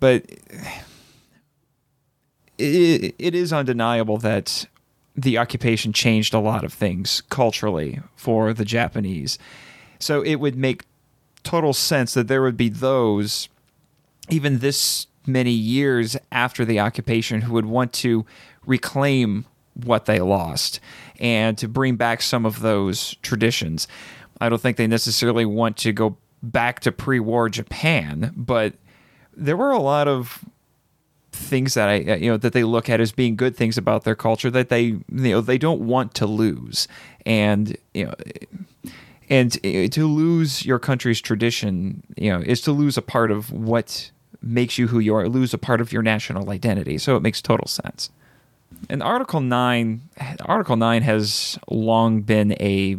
[0.00, 0.24] But
[2.58, 4.66] it, it is undeniable that
[5.16, 9.38] the occupation changed a lot of things culturally for the Japanese.
[9.98, 10.84] So it would make
[11.44, 13.48] total sense that there would be those,
[14.28, 18.26] even this many years after the occupation, who would want to
[18.66, 20.80] reclaim what they lost
[21.18, 23.88] and to bring back some of those traditions.
[24.40, 28.74] I don't think they necessarily want to go back to pre war Japan, but
[29.36, 30.44] there were a lot of
[31.32, 34.14] things that I you know that they look at as being good things about their
[34.14, 36.86] culture that they you know they don't want to lose
[37.26, 38.14] and you know
[39.28, 43.50] and eh, to lose your country's tradition you know is to lose a part of
[43.50, 44.10] what
[44.44, 46.98] makes you who you are lose a part of your national identity.
[46.98, 48.10] So it makes total sense.
[48.88, 50.00] And article 9
[50.44, 52.98] article 9 has long been a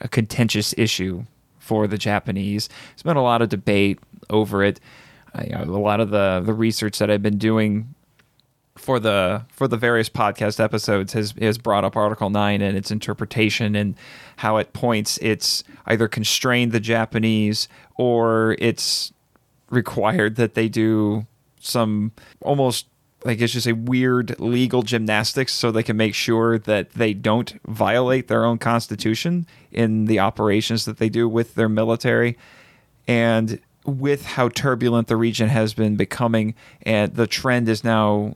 [0.00, 1.24] a contentious issue
[1.58, 2.68] for the Japanese.
[2.68, 3.98] There's been a lot of debate
[4.30, 4.80] over it.
[5.44, 7.94] You know, a lot of the the research that I've been doing
[8.78, 12.90] for the for the various podcast episodes has has brought up Article Nine and its
[12.90, 13.94] interpretation and
[14.36, 19.12] how it points it's either constrained the Japanese or it's
[19.70, 21.26] required that they do
[21.60, 22.86] some almost
[23.26, 27.60] I guess you say weird legal gymnastics so they can make sure that they don't
[27.66, 32.38] violate their own constitution in the operations that they do with their military.
[33.08, 38.34] And with how turbulent the region has been becoming, and the trend is now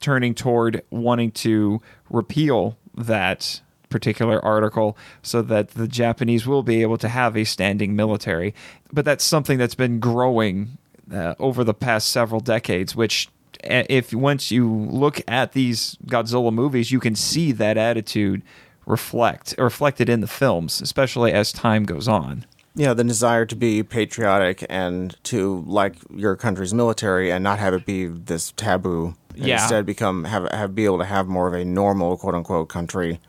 [0.00, 1.80] turning toward wanting to
[2.10, 7.94] repeal that particular article so that the Japanese will be able to have a standing
[7.94, 8.54] military.
[8.92, 10.78] But that's something that's been growing
[11.12, 13.28] uh, over the past several decades, which
[13.62, 18.42] if once you look at these Godzilla movies, you can see that attitude
[18.86, 22.44] reflect reflected in the films, especially as time goes on
[22.76, 27.72] yeah, the desire to be patriotic and to like your country's military and not have
[27.72, 29.14] it be this taboo.
[29.36, 29.60] Yeah.
[29.60, 33.20] Instead, become have have be able to have more of a normal quote unquote country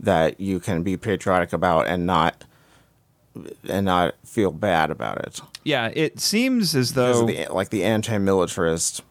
[0.00, 2.44] that you can be patriotic about and not
[3.68, 5.40] and not feel bad about it.
[5.64, 9.02] Yeah, it seems as though the, like the anti-militarist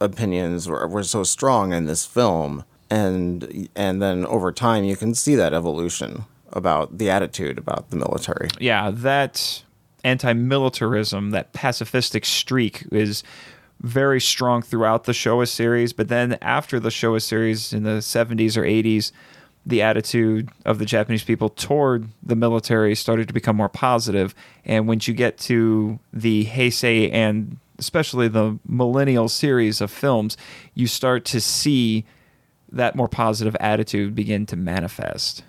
[0.00, 5.14] opinions were, were so strong in this film, and and then over time you can
[5.14, 8.48] see that evolution about the attitude about the military.
[8.58, 9.62] Yeah, that
[10.02, 13.22] anti-militarism, that pacifistic streak is
[13.80, 18.56] very strong throughout the Showa series, but then after the Showa series in the 70s
[18.56, 19.10] or 80s,
[19.64, 24.34] the attitude of the Japanese people toward the military started to become more positive.
[24.64, 30.36] And once you get to the Heisei and especially the millennial series of films,
[30.74, 32.04] you start to see
[32.70, 35.42] that more positive attitude begin to manifest.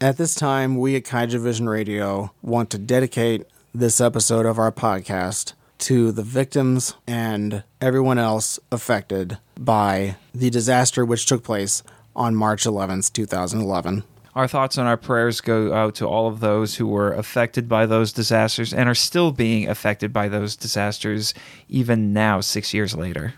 [0.00, 4.72] At this time, we at Kaiju Vision Radio want to dedicate this episode of our
[4.72, 11.82] podcast to the victims and everyone else affected by the disaster which took place
[12.14, 14.04] on March 11th, 2011.
[14.36, 17.86] Our thoughts and our prayers go out to all of those who were affected by
[17.86, 21.34] those disasters and are still being affected by those disasters
[21.68, 23.34] even now, six years later.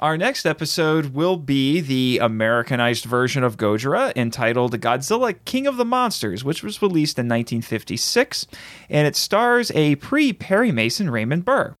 [0.00, 5.84] Our next episode will be the Americanized version of Gojira entitled Godzilla King of the
[5.84, 8.46] Monsters, which was released in 1956,
[8.88, 11.76] and it stars a pre Perry Mason Raymond Burr.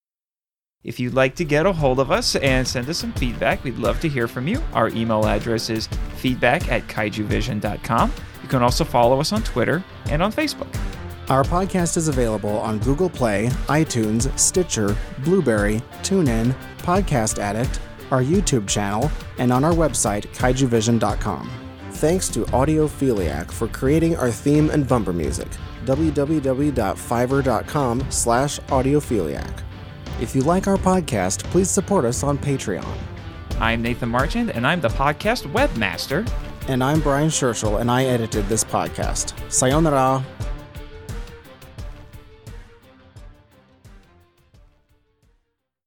[0.84, 3.78] If you'd like to get a hold of us and send us some feedback, we'd
[3.78, 4.62] love to hear from you.
[4.74, 8.12] Our email address is feedback at kaijuvision.com.
[8.42, 10.68] You can also follow us on Twitter and on Facebook.
[11.30, 17.80] Our podcast is available on Google Play, iTunes, Stitcher, Blubrry, TuneIn, Podcast Addict,
[18.10, 21.50] our YouTube channel, and on our website, kaijuvision.com.
[21.92, 25.48] Thanks to Audiophiliac for creating our theme and bumper music.
[25.84, 29.62] www.fiverr.com slash audiophiliac.
[30.20, 32.86] If you like our podcast, please support us on Patreon.
[33.58, 36.28] I'm Nathan Marchand, and I'm the podcast webmaster.
[36.68, 39.34] And I'm Brian Scherschel, and I edited this podcast.
[39.50, 40.24] Sayonara.